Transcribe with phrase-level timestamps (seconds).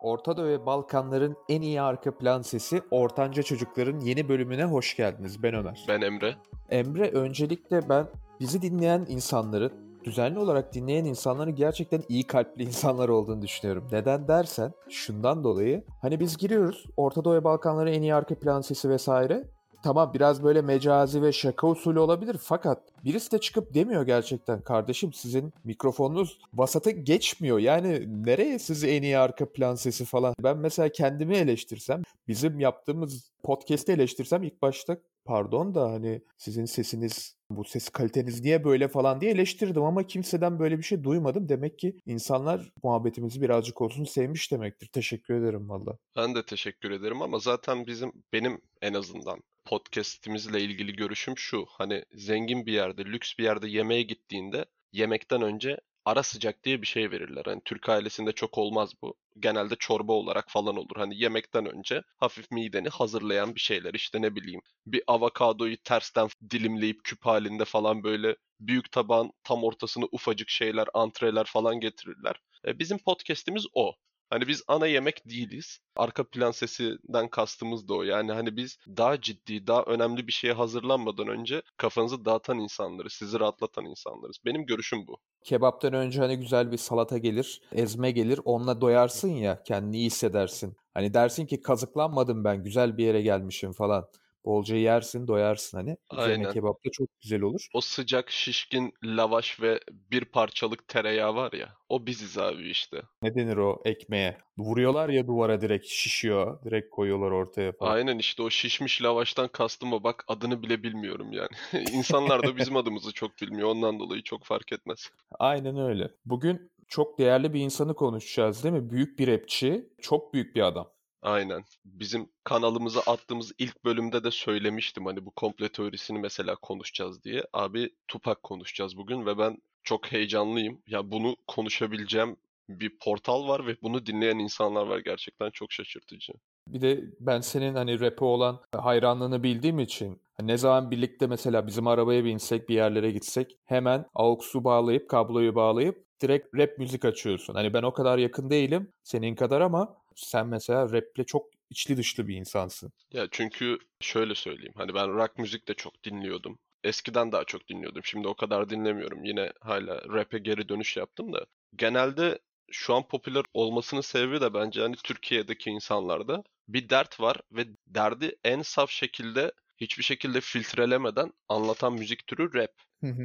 [0.00, 5.42] Orta Doğu ve Balkanların en iyi arka plan sesi Ortanca Çocukların yeni bölümüne hoş geldiniz.
[5.42, 5.84] Ben Ömer.
[5.88, 6.34] Ben Emre.
[6.70, 8.06] Emre öncelikle ben
[8.40, 9.72] bizi dinleyen insanların,
[10.04, 13.88] düzenli olarak dinleyen insanların gerçekten iyi kalpli insanlar olduğunu düşünüyorum.
[13.92, 18.60] Neden dersen şundan dolayı hani biz giriyoruz Orta Doğu ve Balkanların en iyi arka plan
[18.60, 19.44] sesi vesaire
[19.82, 25.12] tamam biraz böyle mecazi ve şaka usulü olabilir fakat birisi de çıkıp demiyor gerçekten kardeşim
[25.12, 27.58] sizin mikrofonunuz vasata geçmiyor.
[27.58, 30.34] Yani nereye siz en iyi arka plan sesi falan.
[30.42, 34.96] Ben mesela kendimi eleştirsem bizim yaptığımız podcast'i eleştirsem ilk başta
[35.30, 40.58] pardon da hani sizin sesiniz bu ses kaliteniz niye böyle falan diye eleştirdim ama kimseden
[40.58, 41.48] böyle bir şey duymadım.
[41.48, 44.86] Demek ki insanlar muhabbetimizi birazcık olsun sevmiş demektir.
[44.86, 45.98] Teşekkür ederim valla.
[46.16, 51.64] Ben de teşekkür ederim ama zaten bizim benim en azından podcast'imizle ilgili görüşüm şu.
[51.68, 56.86] Hani zengin bir yerde, lüks bir yerde yemeğe gittiğinde yemekten önce ara sıcak diye bir
[56.86, 57.42] şey verirler.
[57.46, 59.14] Hani Türk ailesinde çok olmaz bu.
[59.38, 60.96] Genelde çorba olarak falan olur.
[60.96, 63.94] Hani yemekten önce hafif mideni hazırlayan bir şeyler.
[63.94, 70.08] İşte ne bileyim bir avokadoyu tersten dilimleyip küp halinde falan böyle büyük tabağın tam ortasını
[70.12, 72.36] ufacık şeyler, antreler falan getirirler.
[72.66, 73.94] E, bizim podcast'imiz o.
[74.30, 75.78] Hani biz ana yemek değiliz.
[75.96, 78.02] Arka plan sesinden kastımız da o.
[78.02, 83.40] Yani hani biz daha ciddi, daha önemli bir şeye hazırlanmadan önce kafanızı dağıtan insanlarız, sizi
[83.40, 84.36] rahatlatan insanlarız.
[84.44, 85.18] Benim görüşüm bu.
[85.44, 90.76] Kebaptan önce hani güzel bir salata gelir, ezme gelir, onunla doyarsın ya, kendini iyi hissedersin.
[90.94, 94.08] Hani dersin ki kazıklanmadım ben, güzel bir yere gelmişim falan.
[94.44, 95.96] Bolca yersin, doyarsın hani.
[96.12, 96.52] Üzerine Aynen.
[96.52, 97.66] kebap da çok güzel olur.
[97.74, 101.68] O sıcak şişkin lavaş ve bir parçalık tereyağı var ya.
[101.88, 103.02] O biziz abi işte.
[103.22, 104.38] Ne denir o ekmeğe?
[104.58, 106.64] Vuruyorlar ya duvara direkt şişiyor.
[106.64, 107.92] Direkt koyuyorlar ortaya falan.
[107.92, 111.84] Aynen işte o şişmiş lavaştan kastım o bak adını bile bilmiyorum yani.
[111.92, 115.10] İnsanlar da bizim adımızı çok bilmiyor ondan dolayı çok fark etmez.
[115.38, 116.10] Aynen öyle.
[116.24, 118.90] Bugün çok değerli bir insanı konuşacağız değil mi?
[118.90, 120.92] Büyük bir rapçi, çok büyük bir adam.
[121.22, 121.64] Aynen.
[121.84, 127.44] Bizim kanalımıza attığımız ilk bölümde de söylemiştim hani bu komple teorisini mesela konuşacağız diye.
[127.52, 130.82] Abi Tupac konuşacağız bugün ve ben çok heyecanlıyım.
[130.86, 132.36] Ya bunu konuşabileceğim
[132.68, 136.32] bir portal var ve bunu dinleyen insanlar var gerçekten çok şaşırtıcı.
[136.66, 141.66] Bir de ben senin hani rap'e olan hayranlığını bildiğim için hani ne zaman birlikte mesela
[141.66, 147.54] bizim arabaya binsek bir yerlere gitsek hemen AUX'u bağlayıp kabloyu bağlayıp direkt rap müzik açıyorsun.
[147.54, 152.28] Hani ben o kadar yakın değilim senin kadar ama sen mesela rap'le çok içli dışlı
[152.28, 152.92] bir insansın.
[153.12, 156.58] Ya çünkü şöyle söyleyeyim hani ben rock müzik de çok dinliyordum.
[156.84, 158.02] Eskiden daha çok dinliyordum.
[158.04, 159.24] Şimdi o kadar dinlemiyorum.
[159.24, 161.46] Yine hala rap'e geri dönüş yaptım da.
[161.76, 162.38] Genelde
[162.70, 168.36] şu an popüler olmasının sebebi de bence hani Türkiye'deki insanlarda bir dert var ve derdi
[168.44, 172.70] en saf şekilde hiçbir şekilde filtrelemeden anlatan müzik türü rap.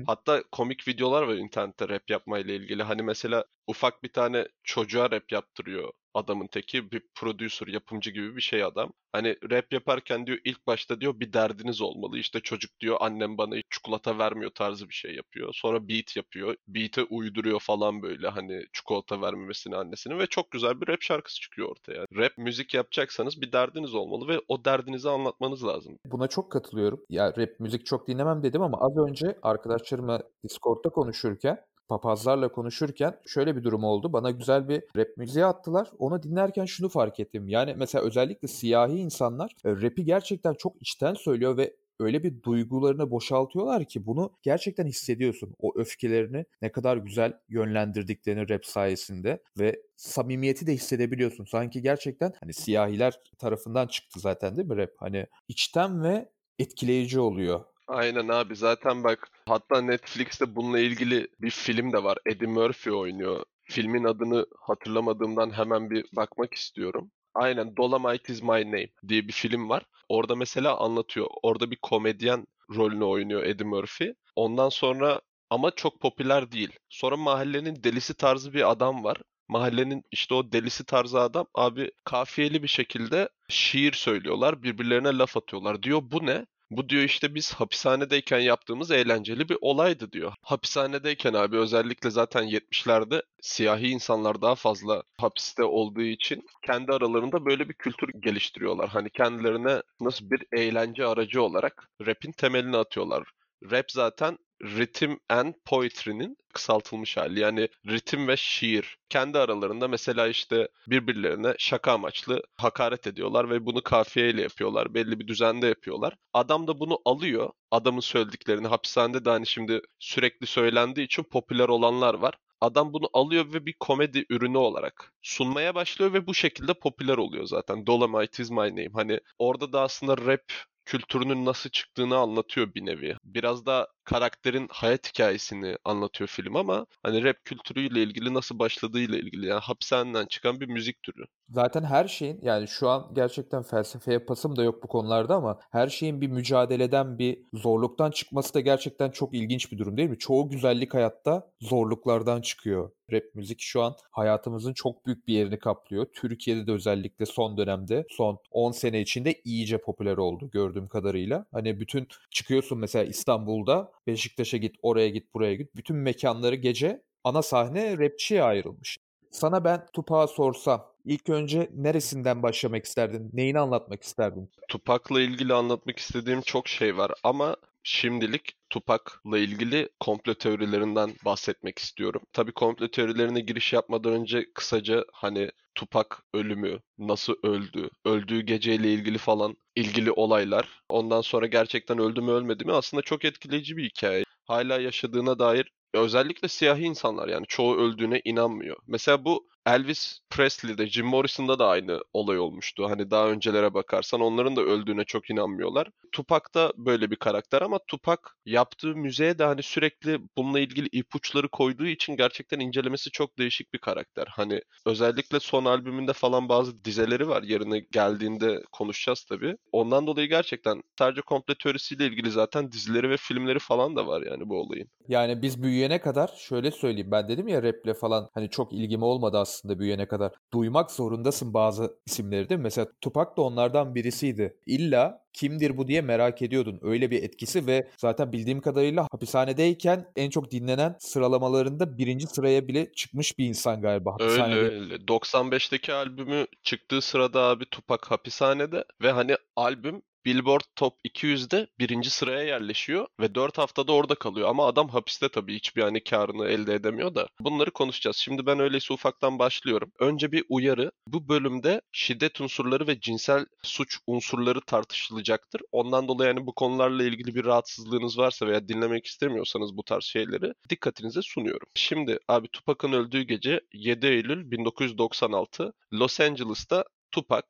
[0.08, 2.84] Hatta komik videolar var internette rap yapmayla ilgili.
[2.84, 8.42] Hani mesela ufak bir tane çocuğa rap yaptırıyor adamın teki bir producer, yapımcı gibi bir
[8.42, 8.92] şey adam.
[9.12, 12.18] Hani rap yaparken diyor ilk başta diyor bir derdiniz olmalı.
[12.18, 15.50] İşte çocuk diyor annem bana çikolata vermiyor tarzı bir şey yapıyor.
[15.54, 16.56] Sonra beat yapıyor.
[16.68, 21.70] Beat'e uyduruyor falan böyle hani çikolata vermemesini annesinin ve çok güzel bir rap şarkısı çıkıyor
[21.70, 22.06] ortaya.
[22.16, 25.98] Rap müzik yapacaksanız bir derdiniz olmalı ve o derdinizi anlatmanız lazım.
[26.06, 27.02] Buna çok katılıyorum.
[27.10, 33.56] Ya rap müzik çok dinlemem dedim ama az önce arkadaşlarımla Discord'da konuşurken papazlarla konuşurken şöyle
[33.56, 34.14] bir durum oldu.
[34.14, 35.92] Bana güzel bir rap müziği attılar.
[36.00, 37.48] Onu dinlerken şunu fark ettim.
[37.48, 43.12] Yani mesela özellikle siyahi insanlar e, rap'i gerçekten çok içten söylüyor ve öyle bir duygularını
[43.12, 45.56] boşaltıyorlar ki bunu gerçekten hissediyorsun.
[45.60, 51.46] O öfkelerini ne kadar güzel yönlendirdiklerini rap sayesinde ve samimiyeti de hissedebiliyorsun.
[51.46, 54.92] Sanki gerçekten hani siyahiler tarafından çıktı zaten değil mi rap?
[54.98, 56.30] Hani içten ve
[56.60, 57.66] etkileyici oluyor.
[57.88, 62.18] Aynen abi zaten bak hatta Netflix'te bununla ilgili bir film de var.
[62.26, 63.44] Eddie Murphy oynuyor.
[63.64, 67.12] Filmin adını hatırlamadığımdan hemen bir bakmak istiyorum.
[67.34, 69.86] Aynen Dolomite is my name diye bir film var.
[70.10, 71.28] Orada mesela anlatıyor.
[71.44, 74.14] Orada bir komedyen rolünü oynuyor Eddie Murphy.
[74.36, 76.80] Ondan sonra ama çok popüler değil.
[76.90, 79.18] Sonra mahallenin delisi tarzı bir adam var.
[79.48, 84.64] Mahallenin işte o delisi tarzı adam abi kafiyeli bir şekilde şiir söylüyorlar.
[84.64, 85.84] Birbirlerine laf atıyorlar.
[85.84, 86.46] Diyor bu ne?
[86.72, 90.34] Bu diyor işte biz hapishanedeyken yaptığımız eğlenceli bir olaydı diyor.
[90.42, 97.70] Hapishanedeyken abi özellikle zaten 70'lerde siyahi insanlar daha fazla hapiste olduğu için kendi aralarında böyle
[97.70, 98.90] bir kültür geliştiriyorlar.
[98.90, 103.24] Hani kendilerine nasıl bir eğlence aracı olarak rap'in temelini atıyorlar.
[103.72, 107.40] Rap zaten Rhythm and Poetry'nin kısaltılmış hali.
[107.40, 108.98] Yani ritim ve şiir.
[109.10, 114.94] Kendi aralarında mesela işte birbirlerine şaka amaçlı hakaret ediyorlar ve bunu kafiyeyle yapıyorlar.
[114.94, 116.16] Belli bir düzende yapıyorlar.
[116.34, 117.50] Adam da bunu alıyor.
[117.72, 122.36] Adamın söylediklerini hapishanede de hani şimdi sürekli söylendiği için popüler olanlar var.
[122.62, 127.46] Adam bunu alıyor ve bir komedi ürünü olarak sunmaya başlıyor ve bu şekilde popüler oluyor
[127.46, 127.88] zaten.
[127.88, 128.90] Dolomite is my name.
[128.94, 130.52] Hani orada da aslında rap
[130.86, 133.18] kültürünün nasıl çıktığını anlatıyor bir nevi.
[133.24, 139.46] Biraz da karakterin hayat hikayesini anlatıyor film ama hani rap kültürüyle ilgili nasıl başladığıyla ilgili
[139.46, 141.26] yani hapishaneden çıkan bir müzik türü.
[141.50, 145.88] Zaten her şeyin yani şu an gerçekten felsefeye pasım da yok bu konularda ama her
[145.88, 150.18] şeyin bir mücadeleden bir zorluktan çıkması da gerçekten çok ilginç bir durum değil mi?
[150.18, 152.92] Çoğu güzellik hayatta zorluklardan çıkıyor.
[153.12, 156.06] Rap müzik şu an hayatımızın çok büyük bir yerini kaplıyor.
[156.14, 161.46] Türkiye'de de özellikle son dönemde son 10 sene içinde iyice popüler oldu gördüğüm kadarıyla.
[161.52, 165.76] Hani bütün çıkıyorsun mesela İstanbul'da Beşiktaş'a git, oraya git, buraya git.
[165.76, 168.98] Bütün mekanları gece ana sahne rapçiye ayrılmış.
[169.32, 173.30] Sana ben Tupac'a sorsam ilk önce neresinden başlamak isterdin?
[173.34, 174.52] Neyini anlatmak isterdin?
[174.68, 177.56] Tupac'la ilgili anlatmak istediğim çok şey var ama
[177.86, 182.22] şimdilik Tupac'la ilgili komplo teorilerinden bahsetmek istiyorum.
[182.34, 189.18] Tabii komplo teorilerine giriş yapmadan önce kısaca hani Tupac ölümü, nasıl öldü, öldüğü geceyle ilgili
[189.18, 190.82] falan ilgili olaylar.
[190.90, 194.24] Ondan sonra gerçekten öldü mü ölmedi mi aslında çok etkileyici bir hikaye.
[194.46, 198.78] Hala yaşadığına dair özellikle siyahi insanlar yani çoğu öldüğüne inanmıyor.
[198.88, 202.90] Mesela bu Elvis Presley'de, Jim Morrison'da da aynı olay olmuştu.
[202.90, 205.88] Hani daha öncelere bakarsan onların da öldüğüne çok inanmıyorlar.
[206.12, 211.50] Tupac da böyle bir karakter ama Tupac yaptığı müzeye de hani sürekli bununla ilgili ipuçları
[211.50, 214.28] koyduğu için gerçekten incelemesi çok değişik bir karakter.
[214.32, 217.44] Hani özellikle son albümünde falan bazı dizeleri var.
[217.44, 219.56] Yerine geldiğinde konuşacağız tabii.
[219.72, 224.50] Ondan dolayı gerçekten sadece komple teorisiyle ilgili zaten dizileri ve filmleri falan da var yani
[224.50, 224.90] bu olayın.
[225.08, 229.38] Yani biz büyüyene kadar şöyle söyleyeyim ben dedim ya raple falan hani çok ilgim olmadı
[229.38, 230.32] aslında büyüyene kadar.
[230.54, 232.64] Duymak zorundasın bazı isimleri değil mi?
[232.64, 234.58] Mesela Tupac da onlardan birisiydi.
[234.66, 236.80] İlla kimdir bu diye merak ediyordun.
[236.82, 242.92] Öyle bir etkisi ve zaten bildiğim kadarıyla hapishanedeyken en çok dinlenen sıralamalarında birinci sıraya bile
[242.92, 244.60] çıkmış bir insan galiba hapishanede.
[244.60, 244.96] Öyle öyle.
[244.96, 252.44] 95'teki albümü çıktığı sırada abi Tupac hapishanede ve hani albüm Billboard Top 200'de birinci sıraya
[252.44, 254.50] yerleşiyor ve 4 haftada orada kalıyor.
[254.50, 257.28] Ama adam hapiste tabii hiçbir hani karını elde edemiyor da.
[257.40, 258.18] Bunları konuşacağız.
[258.18, 259.92] Şimdi ben öyleyse ufaktan başlıyorum.
[260.00, 260.92] Önce bir uyarı.
[261.08, 265.62] Bu bölümde şiddet unsurları ve cinsel suç unsurları tartışılacaktır.
[265.72, 270.54] Ondan dolayı yani bu konularla ilgili bir rahatsızlığınız varsa veya dinlemek istemiyorsanız bu tarz şeyleri
[270.70, 271.68] dikkatinize sunuyorum.
[271.76, 277.48] Şimdi abi Tupac'ın öldüğü gece 7 Eylül 1996 Los Angeles'ta Tupac,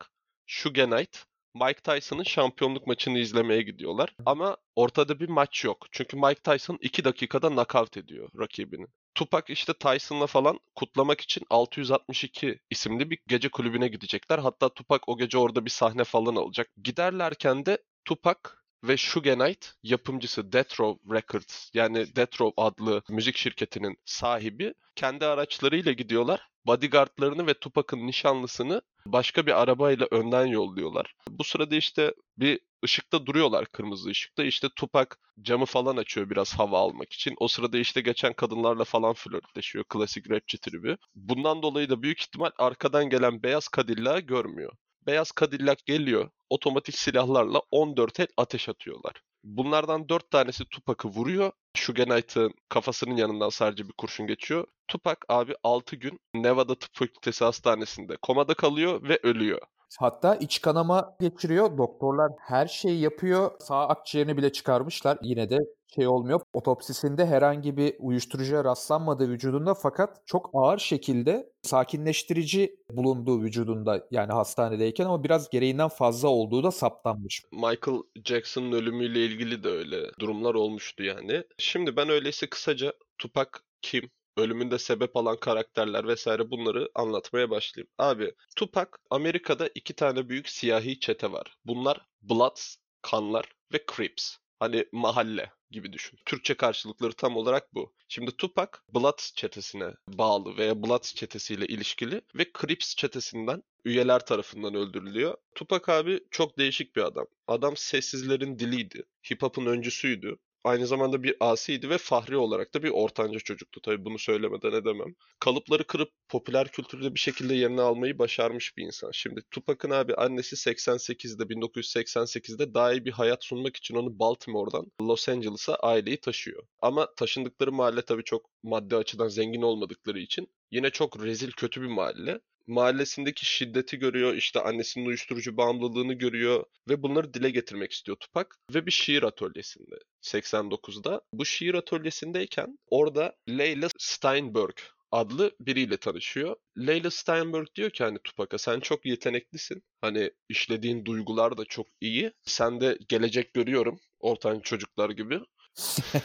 [0.48, 4.16] Suge Knight, Mike Tyson'ın şampiyonluk maçını izlemeye gidiyorlar.
[4.26, 5.86] Ama ortada bir maç yok.
[5.92, 8.88] Çünkü Mike Tyson 2 dakikada knockout ediyor rakibini.
[9.16, 14.40] Tupac işte Tyson'la falan kutlamak için 662 isimli bir gece kulübüne gidecekler.
[14.40, 16.72] Hatta Tupac o gece orada bir sahne falan alacak.
[16.84, 18.40] Giderlerken de Tupac
[18.88, 25.26] ve Suge Knight yapımcısı Death Row Records yani Death Row adlı müzik şirketinin sahibi kendi
[25.26, 26.48] araçlarıyla gidiyorlar.
[26.66, 31.16] Bodyguardlarını ve Tupac'ın nişanlısını başka bir arabayla önden yolluyorlar.
[31.30, 34.44] Bu sırada işte bir ışıkta duruyorlar kırmızı ışıkta.
[34.44, 35.10] İşte Tupac
[35.42, 37.36] camı falan açıyor biraz hava almak için.
[37.38, 39.86] O sırada işte geçen kadınlarla falan flörtleşiyor.
[39.90, 40.98] Klasik rapçi tribi.
[41.16, 44.72] Bundan dolayı da büyük ihtimal arkadan gelen beyaz Cadillac'ı görmüyor.
[45.08, 46.30] Beyaz Cadillac geliyor.
[46.50, 49.14] Otomatik silahlarla 14 el ateş atıyorlar.
[49.44, 51.52] Bunlardan 4 tanesi Tupac'ı vuruyor.
[51.76, 54.68] Suge Knight'ın kafasının yanından sadece bir kurşun geçiyor.
[54.88, 59.62] Tupac abi 6 gün Nevada Tıp Fakültesi Hastanesi'nde komada kalıyor ve ölüyor.
[60.00, 61.78] Hatta iç kanama geçiriyor.
[61.78, 63.52] Doktorlar her şeyi yapıyor.
[63.60, 65.18] Sağ akciğerini bile çıkarmışlar.
[65.22, 65.60] Yine de
[65.96, 66.42] şey olmuyor.
[66.54, 75.06] Otopsisinde herhangi bir uyuşturucuya rastlanmadığı vücudunda fakat çok ağır şekilde sakinleştirici bulunduğu vücudunda yani hastanedeyken
[75.06, 77.44] ama biraz gereğinden fazla olduğu da saptanmış.
[77.52, 81.44] Michael Jackson'ın ölümüyle ilgili de öyle durumlar olmuştu yani.
[81.58, 83.50] Şimdi ben öyleyse kısaca Tupac
[83.82, 84.10] kim?
[84.38, 87.90] Ölümünde sebep alan karakterler vesaire bunları anlatmaya başlayayım.
[87.98, 91.58] Abi Tupac Amerika'da iki tane büyük siyahi çete var.
[91.66, 94.38] Bunlar Bloods, kanlar ve Crips.
[94.60, 96.20] Hani mahalle gibi düşün.
[96.26, 97.94] Türkçe karşılıkları tam olarak bu.
[98.08, 105.38] Şimdi Tupac Bloods çetesine bağlı veya Bloods çetesiyle ilişkili ve Crips çetesinden üyeler tarafından öldürülüyor.
[105.56, 107.28] Tupac abi çok değişik bir adam.
[107.48, 109.04] Adam sessizlerin diliydi.
[109.32, 113.82] Hip hop'un öncüsüydü aynı zamanda bir asiydi ve fahri olarak da bir ortanca çocuktu.
[113.82, 115.16] Tabii bunu söylemeden edemem.
[115.40, 119.12] Kalıpları kırıp popüler kültürde bir şekilde yerini almayı başarmış bir insan.
[119.12, 125.30] Şimdi Tupac'ın abi annesi 88'de 1988'de daha iyi bir hayat sunmak için onu Baltimore'dan Los
[125.30, 126.64] Angeles'a aileyi taşıyor.
[126.82, 131.88] Ama taşındıkları mahalle tabii çok maddi açıdan zengin olmadıkları için yine çok rezil kötü bir
[131.88, 138.58] mahalle mahallesindeki şiddeti görüyor, işte annesinin uyuşturucu bağımlılığını görüyor ve bunları dile getirmek istiyor Tupak
[138.74, 141.22] ve bir şiir atölyesinde 89'da.
[141.34, 144.76] Bu şiir atölyesindeyken orada Leyla Steinberg
[145.12, 146.56] adlı biriyle tanışıyor.
[146.78, 149.84] Layla Steinberg diyor ki hani Tupac'a sen çok yeteneklisin.
[150.02, 152.32] Hani işlediğin duygular da çok iyi.
[152.46, 155.40] Sen de gelecek görüyorum ortanca çocuklar gibi.